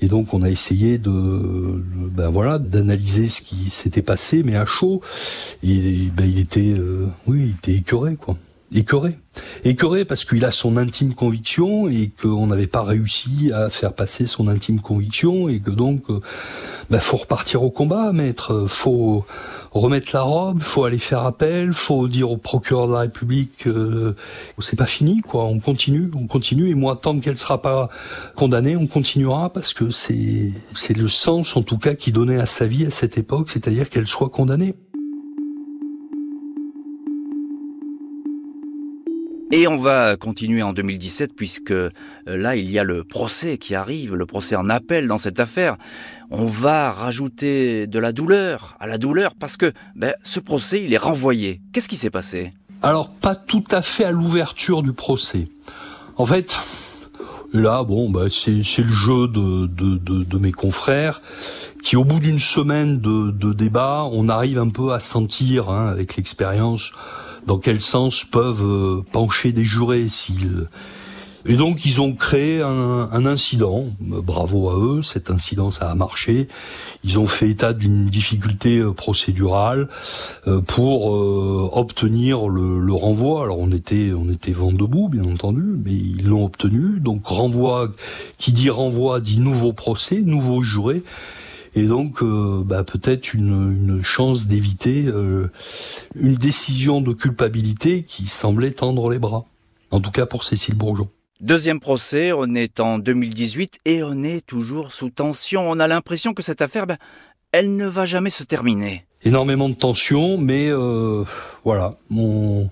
Et 0.00 0.08
donc 0.08 0.34
on 0.34 0.42
a 0.42 0.50
essayé 0.50 0.98
de 0.98 1.10
ben 1.10 2.28
voilà 2.28 2.58
d'analyser 2.58 3.28
ce 3.28 3.42
qui 3.42 3.70
s'était 3.70 4.02
passé, 4.02 4.42
mais 4.42 4.56
à 4.56 4.66
chaud. 4.66 5.00
Et 5.62 6.08
ben 6.14 6.24
il 6.24 6.38
était 6.38 6.72
euh, 6.72 7.06
oui, 7.26 7.46
il 7.46 7.54
était 7.56 7.78
écœuré 7.78 8.16
quoi 8.16 8.36
écœuré. 8.72 9.18
Écœuré 9.64 10.04
parce 10.04 10.24
qu'il 10.24 10.44
a 10.44 10.50
son 10.50 10.76
intime 10.76 11.14
conviction 11.14 11.88
et 11.88 12.10
qu'on 12.20 12.46
n'avait 12.48 12.66
pas 12.66 12.82
réussi 12.82 13.50
à 13.54 13.68
faire 13.68 13.92
passer 13.92 14.26
son 14.26 14.48
intime 14.48 14.80
conviction 14.80 15.48
et 15.48 15.60
que 15.60 15.70
donc 15.70 16.02
bah, 16.90 17.00
faut 17.00 17.16
repartir 17.16 17.62
au 17.62 17.70
combat, 17.70 18.12
maître. 18.12 18.66
Faut 18.68 19.24
remettre 19.72 20.10
la 20.14 20.22
robe, 20.22 20.60
faut 20.60 20.84
aller 20.84 20.98
faire 20.98 21.24
appel, 21.24 21.72
faut 21.72 22.08
dire 22.08 22.30
au 22.30 22.36
procureur 22.36 22.88
de 22.88 22.92
la 22.92 23.00
République 23.00 23.66
euh, 23.66 24.14
c'est 24.58 24.76
pas 24.76 24.86
fini 24.86 25.20
quoi, 25.20 25.44
on 25.44 25.60
continue, 25.60 26.10
on 26.14 26.26
continue 26.26 26.68
et 26.68 26.74
moi 26.74 26.96
tant 26.96 27.18
qu'elle 27.20 27.38
sera 27.38 27.62
pas 27.62 27.88
condamnée, 28.34 28.76
on 28.76 28.86
continuera 28.86 29.52
parce 29.52 29.72
que 29.72 29.90
c'est 29.90 30.52
c'est 30.74 30.96
le 30.96 31.08
sens 31.08 31.56
en 31.56 31.62
tout 31.62 31.78
cas 31.78 31.94
qui 31.94 32.12
donnait 32.12 32.40
à 32.40 32.46
sa 32.46 32.66
vie 32.66 32.84
à 32.84 32.90
cette 32.90 33.16
époque, 33.16 33.50
c'est-à-dire 33.50 33.90
qu'elle 33.90 34.06
soit 34.06 34.28
condamnée. 34.28 34.74
Et 39.52 39.66
on 39.66 39.76
va 39.76 40.16
continuer 40.16 40.62
en 40.62 40.72
2017 40.72 41.32
puisque 41.34 41.72
euh, 41.72 41.90
là, 42.24 42.54
il 42.54 42.70
y 42.70 42.78
a 42.78 42.84
le 42.84 43.02
procès 43.02 43.58
qui 43.58 43.74
arrive, 43.74 44.14
le 44.14 44.24
procès 44.24 44.54
en 44.54 44.68
appel 44.70 45.08
dans 45.08 45.18
cette 45.18 45.40
affaire. 45.40 45.76
On 46.30 46.46
va 46.46 46.92
rajouter 46.92 47.88
de 47.88 47.98
la 47.98 48.12
douleur 48.12 48.76
à 48.78 48.86
la 48.86 48.96
douleur 48.96 49.34
parce 49.34 49.56
que 49.56 49.72
ben, 49.96 50.14
ce 50.22 50.38
procès, 50.38 50.84
il 50.84 50.94
est 50.94 50.98
renvoyé. 50.98 51.60
Qu'est-ce 51.72 51.88
qui 51.88 51.96
s'est 51.96 52.10
passé? 52.10 52.52
Alors, 52.82 53.10
pas 53.10 53.34
tout 53.34 53.64
à 53.72 53.82
fait 53.82 54.04
à 54.04 54.12
l'ouverture 54.12 54.82
du 54.82 54.92
procès. 54.92 55.48
En 56.16 56.26
fait, 56.26 56.56
là, 57.52 57.82
bon, 57.82 58.08
ben, 58.08 58.28
c'est 58.28 58.52
le 58.52 58.88
jeu 58.88 59.26
de, 59.26 59.66
de, 59.66 59.96
de, 59.96 60.22
de, 60.22 60.38
mes 60.38 60.52
confrères 60.52 61.22
qui, 61.82 61.96
au 61.96 62.04
bout 62.04 62.20
d'une 62.20 62.38
semaine 62.38 63.00
de, 63.00 63.52
débat, 63.52 64.08
on 64.12 64.28
arrive 64.28 64.60
un 64.60 64.68
peu 64.68 64.92
à 64.92 65.00
sentir, 65.00 65.70
hein, 65.70 65.88
avec 65.88 66.16
l'expérience, 66.16 66.92
dans 67.46 67.58
quel 67.58 67.80
sens 67.80 68.24
peuvent 68.24 68.64
euh, 68.64 69.02
pencher 69.12 69.52
des 69.52 69.64
jurés 69.64 70.08
s'ils 70.08 70.66
et 71.46 71.56
donc 71.56 71.86
ils 71.86 72.02
ont 72.02 72.12
créé 72.12 72.60
un, 72.60 73.24
incident. 73.24 73.86
Bravo 73.98 74.68
à 74.68 74.76
eux, 74.76 75.02
cet 75.02 75.30
incident 75.30 75.70
ça 75.70 75.90
a 75.90 75.94
marché. 75.94 76.48
Ils 77.02 77.18
ont 77.18 77.24
fait 77.24 77.48
état 77.48 77.72
d'une 77.72 78.06
difficulté 78.06 78.76
euh, 78.76 78.92
procédurale 78.92 79.88
euh, 80.46 80.60
pour 80.60 81.06
obtenir 81.76 82.48
le, 82.48 82.78
le, 82.78 82.92
renvoi. 82.92 83.42
Alors 83.44 83.58
on 83.58 83.70
était 83.72 84.12
on 84.12 84.30
était 84.30 84.52
vent 84.52 84.72
debout 84.72 85.08
bien 85.08 85.24
entendu, 85.24 85.62
mais 85.82 85.92
ils 85.92 86.28
l'ont 86.28 86.44
obtenu. 86.44 87.00
Donc 87.00 87.26
renvoi, 87.26 87.90
qui 88.36 88.52
dit 88.52 88.68
renvoi 88.68 89.20
dit 89.20 89.38
nouveau 89.38 89.72
procès, 89.72 90.20
nouveau 90.20 90.62
juré 90.62 91.02
et 91.74 91.84
donc 91.84 92.22
euh, 92.22 92.62
bah, 92.64 92.84
peut-être 92.84 93.34
une, 93.34 93.72
une, 93.72 94.02
chance 94.02 94.46
d'éviter 94.46 95.04
euh, 95.06 95.50
une 96.14 96.34
décision 96.34 97.00
de 97.00 97.12
culpabilité 97.12 98.02
qui 98.02 98.26
semblait 98.26 98.72
tendre 98.72 99.10
les 99.10 99.18
bras. 99.18 99.44
En 99.90 100.00
tout 100.00 100.10
cas 100.10 100.26
pour 100.26 100.44
Cécile 100.44 100.74
Bourgeon. 100.74 101.08
Deuxième 101.40 101.80
procès, 101.80 102.32
on 102.32 102.52
est 102.54 102.80
en 102.80 102.98
2018 102.98 103.78
et 103.86 104.02
on 104.02 104.22
est 104.22 104.44
toujours 104.44 104.92
sous 104.92 105.10
tension. 105.10 105.70
On 105.70 105.80
a 105.80 105.86
l'impression 105.86 106.34
que 106.34 106.42
cette 106.42 106.60
affaire, 106.60 106.86
bah, 106.86 106.98
elle 107.52 107.76
ne 107.76 107.86
va 107.86 108.04
jamais 108.04 108.30
se 108.30 108.44
terminer. 108.44 109.06
Énormément 109.22 109.68
de 109.68 109.74
tension, 109.74 110.38
mais 110.38 110.68
euh, 110.68 111.24
voilà, 111.64 111.96
on, 112.14 112.68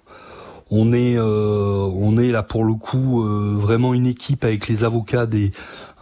on 0.71 0.93
est 0.93 1.17
euh, 1.17 1.89
on 1.95 2.17
est 2.19 2.31
là 2.31 2.43
pour 2.43 2.65
le 2.65 2.75
coup 2.75 3.25
euh, 3.25 3.57
vraiment 3.59 3.95
une 3.95 4.07
équipe 4.07 4.45
avec 4.45 4.69
les 4.69 4.85
avocats 4.85 5.27
des 5.27 5.53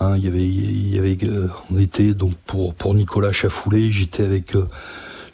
hein, 0.00 0.16
il 0.16 0.24
y 0.24 0.28
avait 0.28 0.46
il 0.46 0.94
y 0.94 0.98
avait 0.98 1.16
euh, 1.24 1.48
on 1.72 1.78
était 1.78 2.14
donc 2.14 2.34
pour 2.46 2.74
pour 2.74 2.94
Nicolas 2.94 3.32
Chafoulet 3.32 3.90
j'étais 3.90 4.24
avec 4.24 4.54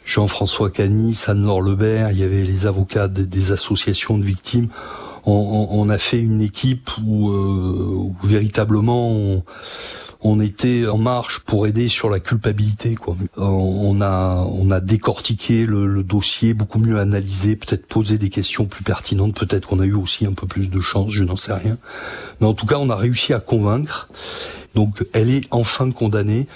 Jean-François 0.05 0.69
Cagny 0.69 1.17
Anne-Laure 1.27 1.61
Lebert 1.61 2.11
il 2.11 2.19
y 2.19 2.23
avait 2.23 2.43
les 2.43 2.67
avocats 2.67 3.07
des, 3.07 3.51
associations 3.51 4.17
de 4.17 4.23
victimes. 4.23 4.67
On, 5.25 5.89
a 5.89 5.97
fait 5.97 6.19
une 6.19 6.41
équipe 6.41 6.89
où, 7.07 7.31
véritablement 8.25 9.41
on 10.23 10.39
était 10.39 10.87
en 10.87 10.97
marche 10.97 11.39
pour 11.39 11.67
aider 11.67 11.89
sur 11.89 12.09
la 12.09 12.19
culpabilité. 12.19 12.95
Quoi. 12.95 13.15
On 13.37 14.01
a, 14.01 14.45
on 14.49 14.71
a 14.71 14.79
décortiqué 14.79 15.65
le, 15.65 16.03
dossier, 16.03 16.53
beaucoup 16.53 16.79
mieux 16.79 16.99
analysé, 16.99 17.55
peut-être 17.55 17.85
posé 17.85 18.17
des 18.17 18.29
questions 18.29 18.65
plus 18.65 18.83
pertinentes, 18.83 19.35
peut-être 19.35 19.67
qu'on 19.67 19.79
a 19.79 19.85
eu 19.85 19.93
aussi 19.93 20.25
un 20.25 20.33
peu 20.33 20.47
plus 20.47 20.69
de 20.69 20.79
chance, 20.79 21.11
je 21.11 21.23
n'en 21.23 21.35
sais 21.35 21.53
rien. 21.53 21.77
Mais 22.39 22.47
en 22.47 22.53
tout 22.53 22.65
cas, 22.65 22.77
on 22.77 22.89
a 22.89 22.95
réussi 22.95 23.33
à 23.33 23.39
convaincre. 23.39 24.09
Donc, 24.75 25.05
elle 25.13 25.29
est 25.29 25.45
enfin 25.51 25.91
condamnée 25.91 26.47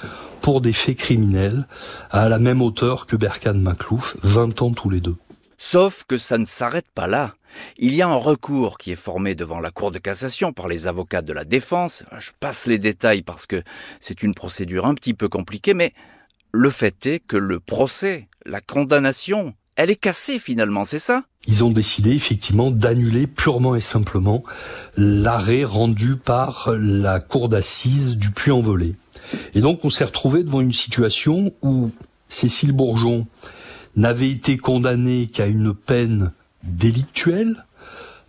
pour 0.42 0.62
des 0.62 0.74
faits 0.74 0.98
criminels 0.98 1.68
à 2.10 2.30
la 2.30 2.40
même 2.40 2.62
hauteur 2.62 3.06
que 3.06 3.16
Berkan 3.16 3.56
Maclouf, 3.56 4.16
20 4.24 4.62
ans 4.62 4.72
tous 4.72 4.90
les 4.90 5.02
deux. 5.02 5.16
Sauf 5.58 6.04
que 6.08 6.18
ça 6.18 6.38
ne 6.38 6.46
s'arrête 6.46 6.90
pas 6.94 7.08
là. 7.08 7.36
Il 7.78 7.96
y 7.96 8.02
a 8.02 8.08
un 8.08 8.16
recours 8.16 8.78
qui 8.78 8.92
est 8.92 8.96
formé 8.96 9.34
devant 9.34 9.60
la 9.60 9.72
Cour 9.72 9.92
de 9.92 9.98
cassation 9.98 10.54
par 10.54 10.68
les 10.68 10.86
avocats 10.86 11.24
de 11.24 11.34
la 11.34 11.46
défense. 11.46 12.04
Je 12.20 12.32
passe 12.40 12.68
les 12.68 12.78
détails 12.78 13.24
parce 13.24 13.48
que 13.48 13.64
c'est 14.00 14.22
une 14.22 14.36
procédure 14.36 14.86
un 14.86 14.94
petit 14.94 15.16
peu 15.16 15.30
compliquée, 15.30 15.74
mais 15.74 15.94
le 16.52 16.70
fait 16.70 17.06
est 17.08 17.20
que 17.20 17.38
le 17.38 17.60
procès, 17.60 18.28
la 18.46 18.62
condamnation, 18.62 19.56
elle 19.76 19.90
est 19.90 19.96
cassée 19.96 20.40
finalement, 20.40 20.86
c'est 20.86 21.00
ça? 21.00 21.24
Ils 21.48 21.64
ont 21.64 21.72
décidé 21.72 22.12
effectivement 22.12 22.72
d'annuler 22.72 23.26
purement 23.26 23.76
et 23.76 23.82
simplement 23.82 24.44
l'arrêt 24.96 25.64
rendu 25.64 26.18
par 26.18 26.72
la 26.78 27.20
Cour 27.20 27.50
d'assises 27.50 28.18
du 28.18 28.32
Puy-en-Velay. 28.32 28.94
Et 29.56 29.62
donc 29.62 29.86
on 29.86 29.90
s'est 29.90 30.04
retrouvé 30.04 30.44
devant 30.44 30.62
une 30.62 30.74
situation 30.74 31.54
où 31.62 31.92
Cécile 32.30 32.74
Bourgeon 32.74 33.26
n'avait 33.98 34.30
été 34.30 34.58
condamné 34.58 35.28
qu'à 35.28 35.48
une 35.48 35.74
peine 35.74 36.32
délictuelle 36.64 37.66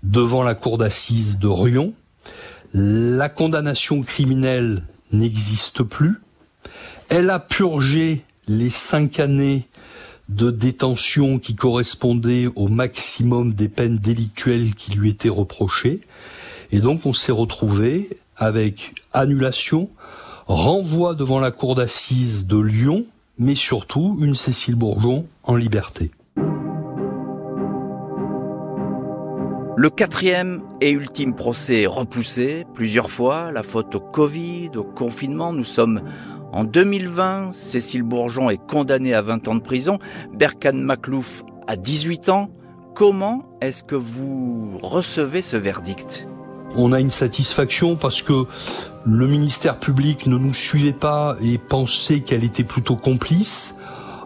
devant 0.02 0.42
la 0.42 0.54
cour 0.54 0.78
d'assises 0.78 1.38
de 1.38 1.46
Rion. 1.46 1.92
La 2.72 3.28
condamnation 3.28 4.02
criminelle 4.02 4.82
n'existe 5.12 5.82
plus. 5.82 6.20
Elle 7.08 7.30
a 7.30 7.38
purgé 7.38 8.24
les 8.48 8.70
cinq 8.70 9.20
années 9.20 9.68
de 10.28 10.50
détention 10.50 11.38
qui 11.38 11.54
correspondaient 11.54 12.48
au 12.54 12.68
maximum 12.68 13.54
des 13.54 13.68
peines 13.68 13.98
délictuelles 13.98 14.74
qui 14.74 14.92
lui 14.92 15.10
étaient 15.10 15.28
reprochées. 15.28 16.00
Et 16.70 16.80
donc 16.80 17.06
on 17.06 17.12
s'est 17.12 17.32
retrouvé 17.32 18.18
avec 18.36 18.94
annulation, 19.12 19.90
renvoi 20.46 21.14
devant 21.14 21.40
la 21.40 21.50
cour 21.50 21.74
d'assises 21.74 22.46
de 22.46 22.58
Lyon, 22.58 23.06
mais 23.38 23.54
surtout 23.54 24.16
une 24.20 24.34
Cécile 24.34 24.74
Bourgeon 24.74 25.26
en 25.42 25.56
liberté. 25.56 26.10
Le 29.76 29.90
quatrième 29.90 30.60
et 30.80 30.90
ultime 30.90 31.36
procès 31.36 31.82
est 31.82 31.86
repoussé 31.86 32.66
plusieurs 32.74 33.10
fois, 33.10 33.52
la 33.52 33.62
faute 33.62 33.94
au 33.94 34.00
Covid, 34.00 34.70
au 34.74 34.82
confinement. 34.82 35.52
Nous 35.52 35.62
sommes 35.62 36.02
en 36.52 36.64
2020, 36.64 37.52
Cécile 37.52 38.02
Bourgeon 38.02 38.50
est 38.50 38.60
condamnée 38.66 39.14
à 39.14 39.22
20 39.22 39.46
ans 39.46 39.54
de 39.54 39.60
prison, 39.60 39.98
Berkan 40.34 40.72
Maklouf 40.72 41.44
à 41.68 41.76
18 41.76 42.28
ans. 42.28 42.50
Comment 42.96 43.44
est-ce 43.60 43.84
que 43.84 43.94
vous 43.94 44.78
recevez 44.82 45.42
ce 45.42 45.56
verdict? 45.56 46.26
On 46.74 46.92
a 46.92 47.00
une 47.00 47.10
satisfaction 47.10 47.96
parce 47.96 48.22
que 48.22 48.44
le 49.06 49.26
ministère 49.26 49.78
public 49.78 50.26
ne 50.26 50.36
nous 50.36 50.54
suivait 50.54 50.92
pas 50.92 51.36
et 51.40 51.58
pensait 51.58 52.20
qu'elle 52.20 52.44
était 52.44 52.64
plutôt 52.64 52.96
complice. 52.96 53.74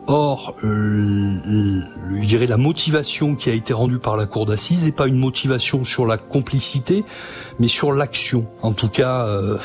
Or, 0.09 0.57
euh, 0.64 1.81
je 2.16 2.26
dirais 2.26 2.46
la 2.46 2.57
motivation 2.57 3.37
qui 3.37 3.50
a 3.50 3.52
été 3.52 3.72
rendue 3.72 3.98
par 3.98 4.16
la 4.16 4.26
cour 4.26 4.46
d'assises 4.46 4.85
n'est 4.85 4.92
pas 4.92 5.07
une 5.07 5.18
motivation 5.18 5.85
sur 5.85 6.07
la 6.07 6.18
complicité, 6.18 7.05
mais 7.61 7.68
sur 7.68 7.92
l'action. 7.92 8.46
En 8.62 8.72
tout 8.72 8.88
cas, 8.88 9.26
euh, 9.26 9.59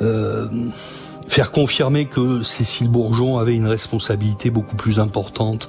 euh, 0.00 0.48
faire 1.28 1.52
confirmer 1.52 2.06
que 2.06 2.42
Cécile 2.42 2.88
Bourgeon 2.88 3.38
avait 3.38 3.54
une 3.54 3.66
responsabilité 3.66 4.48
beaucoup 4.48 4.76
plus 4.76 4.98
importante 4.98 5.68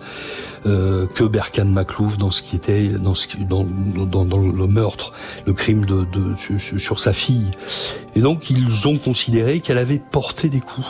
euh, 0.66 1.08
que 1.08 1.24
Berkan 1.24 1.66
Maklouf 1.66 2.18
dans 2.18 2.32
ce 2.32 2.42
qui 2.42 2.56
était 2.56 2.88
dans, 2.90 3.14
ce, 3.14 3.28
dans, 3.38 3.64
dans, 3.66 4.26
dans 4.26 4.40
le 4.40 4.68
meurtre, 4.68 5.14
le 5.46 5.54
crime 5.54 5.86
de, 5.86 6.06
de 6.06 6.36
sur, 6.58 7.00
sa 7.00 7.14
fille. 7.14 7.52
Et 8.16 8.22
donc 8.22 8.50
ils 8.50 8.88
ont 8.88 8.98
considéré 8.98 9.62
qu'elle 9.62 9.78
avait 9.78 10.00
porté 10.00 10.50
des 10.50 10.60
coups. 10.60 10.88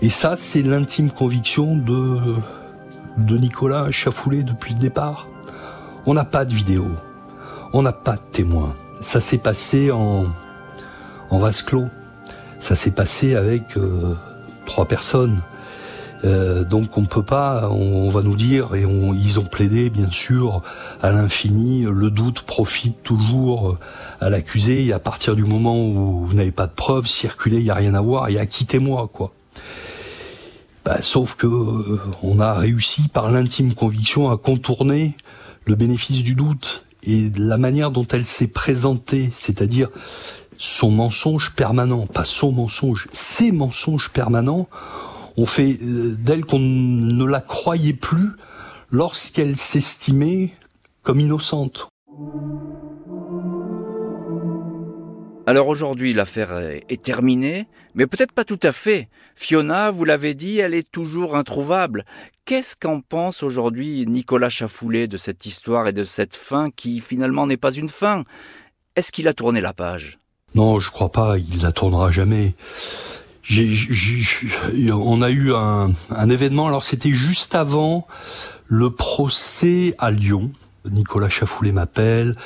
Et 0.00 0.10
ça, 0.10 0.36
c'est 0.36 0.62
l'intime 0.62 1.10
conviction 1.10 1.76
de 1.76 2.36
de 3.18 3.36
Nicolas 3.36 3.90
Chafoulé 3.90 4.42
depuis 4.42 4.74
le 4.74 4.80
départ. 4.80 5.28
On 6.06 6.14
n'a 6.14 6.24
pas 6.24 6.44
de 6.44 6.54
vidéo, 6.54 6.86
on 7.72 7.82
n'a 7.82 7.92
pas 7.92 8.16
de 8.16 8.22
témoins. 8.32 8.74
Ça 9.00 9.20
s'est 9.20 9.38
passé 9.38 9.90
en 9.90 10.26
en 11.30 11.38
vase 11.38 11.62
clos. 11.62 11.86
Ça 12.58 12.74
s'est 12.74 12.90
passé 12.92 13.34
avec 13.34 13.76
euh, 13.76 14.14
trois 14.66 14.86
personnes. 14.86 15.40
Euh, 16.24 16.64
donc 16.64 16.96
on 16.98 17.04
peut 17.04 17.22
pas, 17.22 17.68
on, 17.70 18.08
va 18.08 18.22
nous 18.22 18.36
dire, 18.36 18.74
et 18.74 18.86
on, 18.86 19.12
ils 19.12 19.40
ont 19.40 19.44
plaidé 19.44 19.90
bien 19.90 20.10
sûr 20.10 20.62
à 21.02 21.10
l'infini, 21.10 21.82
le 21.82 22.10
doute 22.10 22.42
profite 22.42 23.02
toujours 23.02 23.76
à 24.20 24.30
l'accusé, 24.30 24.84
et 24.84 24.92
à 24.92 24.98
partir 24.98 25.34
du 25.34 25.44
moment 25.44 25.84
où 25.84 26.24
vous 26.24 26.34
n'avez 26.34 26.52
pas 26.52 26.66
de 26.66 26.72
preuves, 26.72 27.06
circuler, 27.06 27.58
il 27.58 27.64
n'y 27.64 27.70
a 27.70 27.74
rien 27.74 27.94
à 27.94 28.00
voir, 28.00 28.28
et 28.28 28.38
acquittez-moi, 28.38 29.10
quoi. 29.12 29.32
Bah, 30.84 31.00
sauf 31.00 31.36
que 31.36 31.46
euh, 31.46 32.00
on 32.22 32.40
a 32.40 32.54
réussi 32.54 33.08
par 33.08 33.30
l'intime 33.30 33.74
conviction 33.74 34.30
à 34.30 34.36
contourner 34.36 35.16
le 35.64 35.76
bénéfice 35.76 36.22
du 36.24 36.34
doute. 36.34 36.84
Et 37.04 37.30
la 37.36 37.56
manière 37.56 37.90
dont 37.90 38.06
elle 38.12 38.24
s'est 38.24 38.48
présentée, 38.48 39.30
c'est-à-dire 39.34 39.88
son 40.58 40.90
mensonge 40.90 41.54
permanent, 41.54 42.06
pas 42.06 42.24
son 42.24 42.52
mensonge, 42.52 43.08
ses 43.12 43.52
mensonges 43.52 44.10
permanents, 44.10 44.68
on 45.36 45.46
fait 45.46 45.78
euh, 45.82 46.16
d'elle 46.18 46.44
qu'on 46.44 46.58
ne 46.58 47.24
la 47.24 47.40
croyait 47.40 47.92
plus 47.92 48.30
lorsqu'elle 48.90 49.56
s'estimait 49.56 50.52
comme 51.02 51.20
innocente. 51.20 51.88
Alors 55.44 55.66
aujourd'hui, 55.66 56.12
l'affaire 56.12 56.56
est 56.56 57.02
terminée, 57.02 57.66
mais 57.96 58.06
peut-être 58.06 58.32
pas 58.32 58.44
tout 58.44 58.60
à 58.62 58.70
fait. 58.70 59.08
Fiona, 59.34 59.90
vous 59.90 60.04
l'avez 60.04 60.34
dit, 60.34 60.58
elle 60.58 60.74
est 60.74 60.88
toujours 60.88 61.34
introuvable. 61.34 62.04
Qu'est-ce 62.44 62.76
qu'en 62.76 63.00
pense 63.00 63.42
aujourd'hui 63.42 64.04
Nicolas 64.06 64.48
Chafoulet 64.48 65.08
de 65.08 65.16
cette 65.16 65.44
histoire 65.44 65.88
et 65.88 65.92
de 65.92 66.04
cette 66.04 66.36
fin 66.36 66.70
qui 66.70 67.00
finalement 67.00 67.46
n'est 67.46 67.56
pas 67.56 67.72
une 67.72 67.88
fin? 67.88 68.24
Est-ce 68.94 69.10
qu'il 69.10 69.26
a 69.26 69.34
tourné 69.34 69.60
la 69.60 69.72
page? 69.72 70.20
Non, 70.54 70.78
je 70.78 70.90
crois 70.90 71.10
pas, 71.10 71.38
il 71.38 71.62
la 71.62 71.72
tournera 71.72 72.10
jamais 72.10 72.54
on 73.50 75.22
a 75.22 75.30
eu 75.30 75.52
un, 75.52 75.90
un 76.10 76.28
événement, 76.30 76.68
alors 76.68 76.84
c'était 76.84 77.10
juste 77.10 77.54
avant 77.54 78.06
le 78.66 78.90
procès 78.90 79.94
à 79.98 80.10
Lyon. 80.10 80.50
Nicolas 80.90 81.28
Chafoulet 81.28 81.72
m'appelle, 81.72 82.36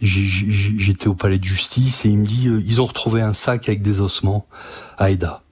j'étais 0.00 1.06
au 1.06 1.14
palais 1.14 1.38
de 1.38 1.44
justice 1.44 2.04
et 2.04 2.08
il 2.08 2.18
me 2.18 2.26
dit 2.26 2.48
euh, 2.48 2.62
ils 2.66 2.80
ont 2.80 2.86
retrouvé 2.86 3.20
un 3.20 3.32
sac 3.32 3.68
avec 3.68 3.82
des 3.82 4.00
ossements 4.00 4.46
à 4.96 5.10
Eda. 5.10 5.42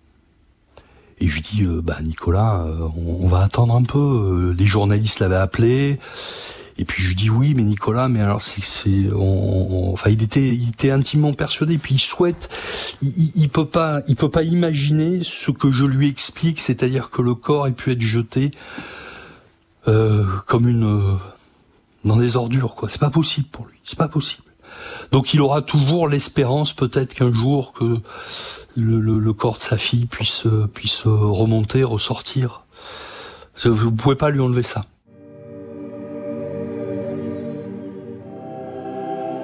Et 1.19 1.29
je 1.29 1.35
lui 1.35 1.43
dis 1.43 1.63
euh, 1.63 1.81
bah 1.83 1.99
Nicolas, 2.03 2.65
euh, 2.67 2.89
on, 2.97 3.29
va 3.29 3.43
attendre 3.43 3.75
un 3.75 3.83
peu. 3.83 4.55
Les 4.57 4.65
journalistes 4.65 5.21
l'avaient 5.21 5.37
appelé. 5.37 5.99
Et 6.79 6.85
puis 6.85 7.03
je 7.03 7.09
lui 7.09 7.15
dis 7.15 7.31
oui, 7.31 7.55
mais 7.55 7.63
Nicolas, 7.63 8.09
mais 8.09 8.21
alors 8.21 8.43
c'est, 8.43 8.63
c'est, 8.63 9.11
on, 9.15 9.93
enfin 9.93 10.11
il 10.11 10.23
était, 10.23 10.49
il 10.49 10.69
était 10.71 10.91
intimement 10.91 11.33
persuadé. 11.33 11.79
Puis 11.79 11.95
il 11.95 11.99
souhaite, 11.99 12.51
il, 13.01 13.33
il, 13.35 13.49
peut 13.49 13.67
pas, 13.67 14.03
il 14.09 14.17
peut 14.17 14.31
pas 14.31 14.43
imaginer 14.43 15.21
ce 15.23 15.51
que 15.51 15.71
je 15.71 15.87
lui 15.87 16.09
explique, 16.09 16.61
c'est-à-dire 16.61 17.11
que 17.11 17.23
le 17.23 17.35
corps 17.35 17.67
ait 17.67 17.73
pu 17.73 17.93
être 17.93 18.01
jeté 18.01 18.51
euh, 19.89 20.27
comme 20.47 20.69
une 20.69 20.85
euh, 20.85 21.17
dans 22.05 22.17
des 22.17 22.37
ordures, 22.37 22.75
quoi. 22.75 22.89
C'est 22.89 23.01
pas 23.01 23.11
possible 23.11 23.49
pour 23.49 23.67
lui, 23.67 23.79
c'est 23.85 23.99
pas 23.99 24.09
possible. 24.09 24.43
Donc 25.13 25.33
il 25.33 25.41
aura 25.41 25.63
toujours 25.63 26.09
l'espérance, 26.09 26.75
peut-être 26.75 27.15
qu'un 27.15 27.33
jour 27.33 27.73
que 27.73 28.01
le, 28.77 29.01
le, 29.01 29.19
le, 29.19 29.33
corps 29.33 29.57
de 29.57 29.63
sa 29.63 29.79
fille 29.79 30.05
puisse 30.05 30.47
puisse 30.75 31.03
remonter, 31.07 31.83
ressortir. 31.85 32.65
Vous 33.65 33.91
pouvez 33.93 34.17
pas 34.17 34.29
lui 34.29 34.41
enlever 34.41 34.63
ça. 34.63 34.85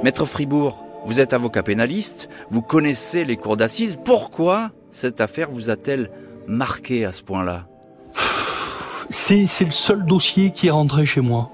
Maître 0.03 0.25
Fribourg, 0.25 0.85
vous 1.07 1.21
êtes 1.21 1.33
avocat 1.33 1.63
pénaliste, 1.63 2.29
vous 2.51 2.61
connaissez 2.61 3.25
les 3.25 3.37
cours 3.37 3.57
d'assises. 3.57 3.97
Pourquoi 4.05 4.73
cette 4.91 5.21
affaire 5.21 5.49
vous 5.49 5.71
a-t-elle 5.71 6.11
marqué 6.49 7.05
à 7.05 7.13
ce 7.13 7.23
point-là? 7.23 7.67
C'est, 9.11 9.45
le 9.61 9.71
seul 9.71 10.05
dossier 10.05 10.51
qui 10.51 10.67
est 10.67 10.73
rentré 10.73 11.07
chez 11.07 11.21
moi. 11.21 11.51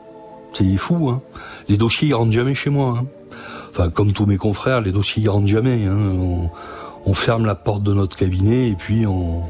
C'est 0.54 0.76
fou, 0.78 1.11
hein. 1.11 1.20
Les 1.68 1.76
dossiers, 1.76 2.08
ils 2.08 2.14
rentrent 2.14 2.32
jamais 2.32 2.54
chez 2.54 2.70
moi. 2.70 3.00
Hein. 3.00 3.06
Enfin, 3.68 3.90
comme 3.90 4.14
tous 4.14 4.24
mes 4.24 4.38
confrères, 4.38 4.80
les 4.80 4.92
dossiers, 4.92 5.24
ils 5.24 5.28
rentrent 5.28 5.46
jamais. 5.46 5.84
Hein. 5.84 6.48
On, 7.04 7.14
ferme 7.14 7.44
la 7.44 7.54
porte 7.54 7.82
de 7.82 7.92
notre 7.92 8.16
cabinet 8.16 8.70
et 8.70 8.74
puis 8.74 9.06
on... 9.06 9.42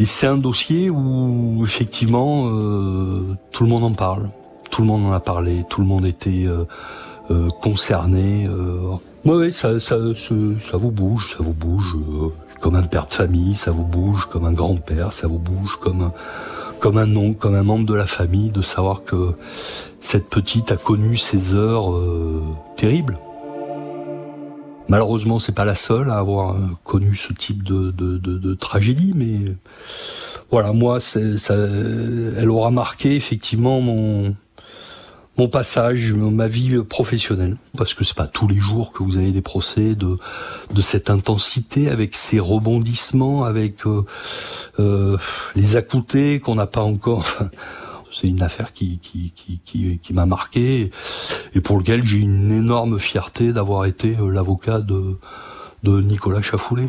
Et 0.00 0.06
c'est 0.06 0.26
un 0.26 0.38
dossier 0.38 0.90
où, 0.90 1.62
effectivement, 1.64 2.48
euh, 2.48 3.36
tout 3.52 3.62
le 3.62 3.70
monde 3.70 3.84
en 3.84 3.92
parle. 3.92 4.30
Tout 4.70 4.82
le 4.82 4.88
monde 4.88 5.06
en 5.06 5.12
a 5.12 5.20
parlé, 5.20 5.64
tout 5.68 5.80
le 5.80 5.86
monde 5.86 6.04
était... 6.04 6.46
Euh, 6.46 6.64
euh, 7.30 7.48
concerné. 7.62 8.46
Euh, 8.46 8.96
oui, 9.24 9.52
ça, 9.52 9.78
ça, 9.80 9.96
ça, 10.14 10.76
vous 10.76 10.90
bouge, 10.90 11.34
ça 11.36 11.42
vous 11.42 11.52
bouge 11.52 11.94
euh, 11.96 12.28
comme 12.60 12.74
un 12.74 12.82
père 12.82 13.06
de 13.06 13.12
famille, 13.12 13.54
ça 13.54 13.70
vous 13.70 13.84
bouge 13.84 14.26
comme 14.26 14.46
un 14.46 14.52
grand-père, 14.52 15.12
ça 15.12 15.28
vous 15.28 15.38
bouge 15.38 15.76
comme 15.80 16.02
un, 16.02 16.12
comme 16.80 16.96
un 16.96 17.14
oncle, 17.16 17.38
comme 17.38 17.54
un 17.54 17.62
membre 17.62 17.86
de 17.86 17.94
la 17.94 18.06
famille, 18.06 18.50
de 18.50 18.62
savoir 18.62 19.04
que 19.04 19.32
cette 20.00 20.28
petite 20.28 20.72
a 20.72 20.76
connu 20.76 21.16
ces 21.16 21.54
heures 21.54 21.92
terribles. 22.76 23.18
Malheureusement, 24.88 25.38
c'est 25.38 25.52
pas 25.52 25.66
la 25.66 25.74
seule 25.74 26.08
à 26.08 26.16
avoir 26.18 26.56
connu 26.84 27.14
ce 27.14 27.34
type 27.34 27.62
de, 27.62 27.90
de, 27.90 28.16
de, 28.16 28.38
de 28.38 28.54
tragédie, 28.54 29.12
mais 29.14 29.54
voilà, 30.50 30.72
moi, 30.72 30.98
ça, 30.98 31.20
elle 31.54 32.48
aura 32.48 32.70
marqué 32.70 33.14
effectivement 33.16 33.82
mon, 33.82 34.34
mon 35.38 35.48
passage, 35.48 36.12
ma 36.14 36.48
vie 36.48 36.82
professionnelle, 36.82 37.56
parce 37.76 37.94
que 37.94 38.02
c'est 38.02 38.16
pas 38.16 38.26
tous 38.26 38.48
les 38.48 38.56
jours 38.56 38.90
que 38.90 39.04
vous 39.04 39.18
avez 39.18 39.30
des 39.30 39.40
procès 39.42 39.94
de 39.94 40.18
de 40.74 40.82
cette 40.82 41.10
intensité, 41.10 41.88
avec 41.88 42.16
ces 42.16 42.40
rebondissements, 42.40 43.44
avec 43.44 43.86
euh, 43.86 44.04
euh, 44.80 45.16
les 45.54 45.76
accoutés 45.76 46.40
qu'on 46.40 46.56
n'a 46.56 46.66
pas 46.66 46.82
encore. 46.82 47.24
c'est 48.10 48.26
une 48.26 48.42
affaire 48.42 48.72
qui 48.72 48.98
qui 48.98 49.32
qui 49.36 49.60
qui, 49.64 49.98
qui 49.98 50.12
m'a 50.12 50.26
marqué 50.26 50.90
et 51.54 51.60
pour 51.60 51.78
lequel 51.78 52.02
j'ai 52.04 52.18
une 52.18 52.50
énorme 52.50 52.98
fierté 52.98 53.52
d'avoir 53.52 53.84
été 53.84 54.16
euh, 54.16 54.30
l'avocat 54.30 54.80
de 54.80 55.18
de 55.84 56.00
Nicolas 56.00 56.42
Chafoulet. 56.42 56.88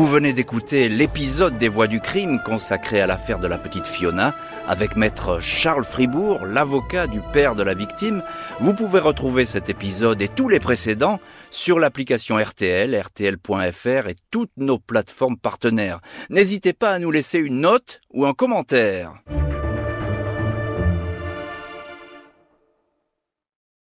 Vous 0.00 0.06
venez 0.06 0.32
d'écouter 0.32 0.88
l'épisode 0.88 1.58
des 1.58 1.68
Voix 1.68 1.86
du 1.86 2.00
crime 2.00 2.40
consacré 2.42 3.02
à 3.02 3.06
l'affaire 3.06 3.38
de 3.38 3.46
la 3.46 3.58
petite 3.58 3.86
Fiona 3.86 4.34
avec 4.66 4.96
maître 4.96 5.40
Charles 5.40 5.84
Fribourg, 5.84 6.46
l'avocat 6.46 7.06
du 7.06 7.20
père 7.34 7.54
de 7.54 7.62
la 7.62 7.74
victime. 7.74 8.22
Vous 8.60 8.72
pouvez 8.72 8.98
retrouver 8.98 9.44
cet 9.44 9.68
épisode 9.68 10.22
et 10.22 10.28
tous 10.28 10.48
les 10.48 10.58
précédents 10.58 11.20
sur 11.50 11.78
l'application 11.78 12.38
RTL, 12.38 12.98
rtl.fr 12.98 14.08
et 14.08 14.16
toutes 14.30 14.56
nos 14.56 14.78
plateformes 14.78 15.36
partenaires. 15.36 16.00
N'hésitez 16.30 16.72
pas 16.72 16.92
à 16.92 16.98
nous 16.98 17.10
laisser 17.10 17.38
une 17.38 17.60
note 17.60 18.00
ou 18.14 18.24
un 18.24 18.32
commentaire. 18.32 19.22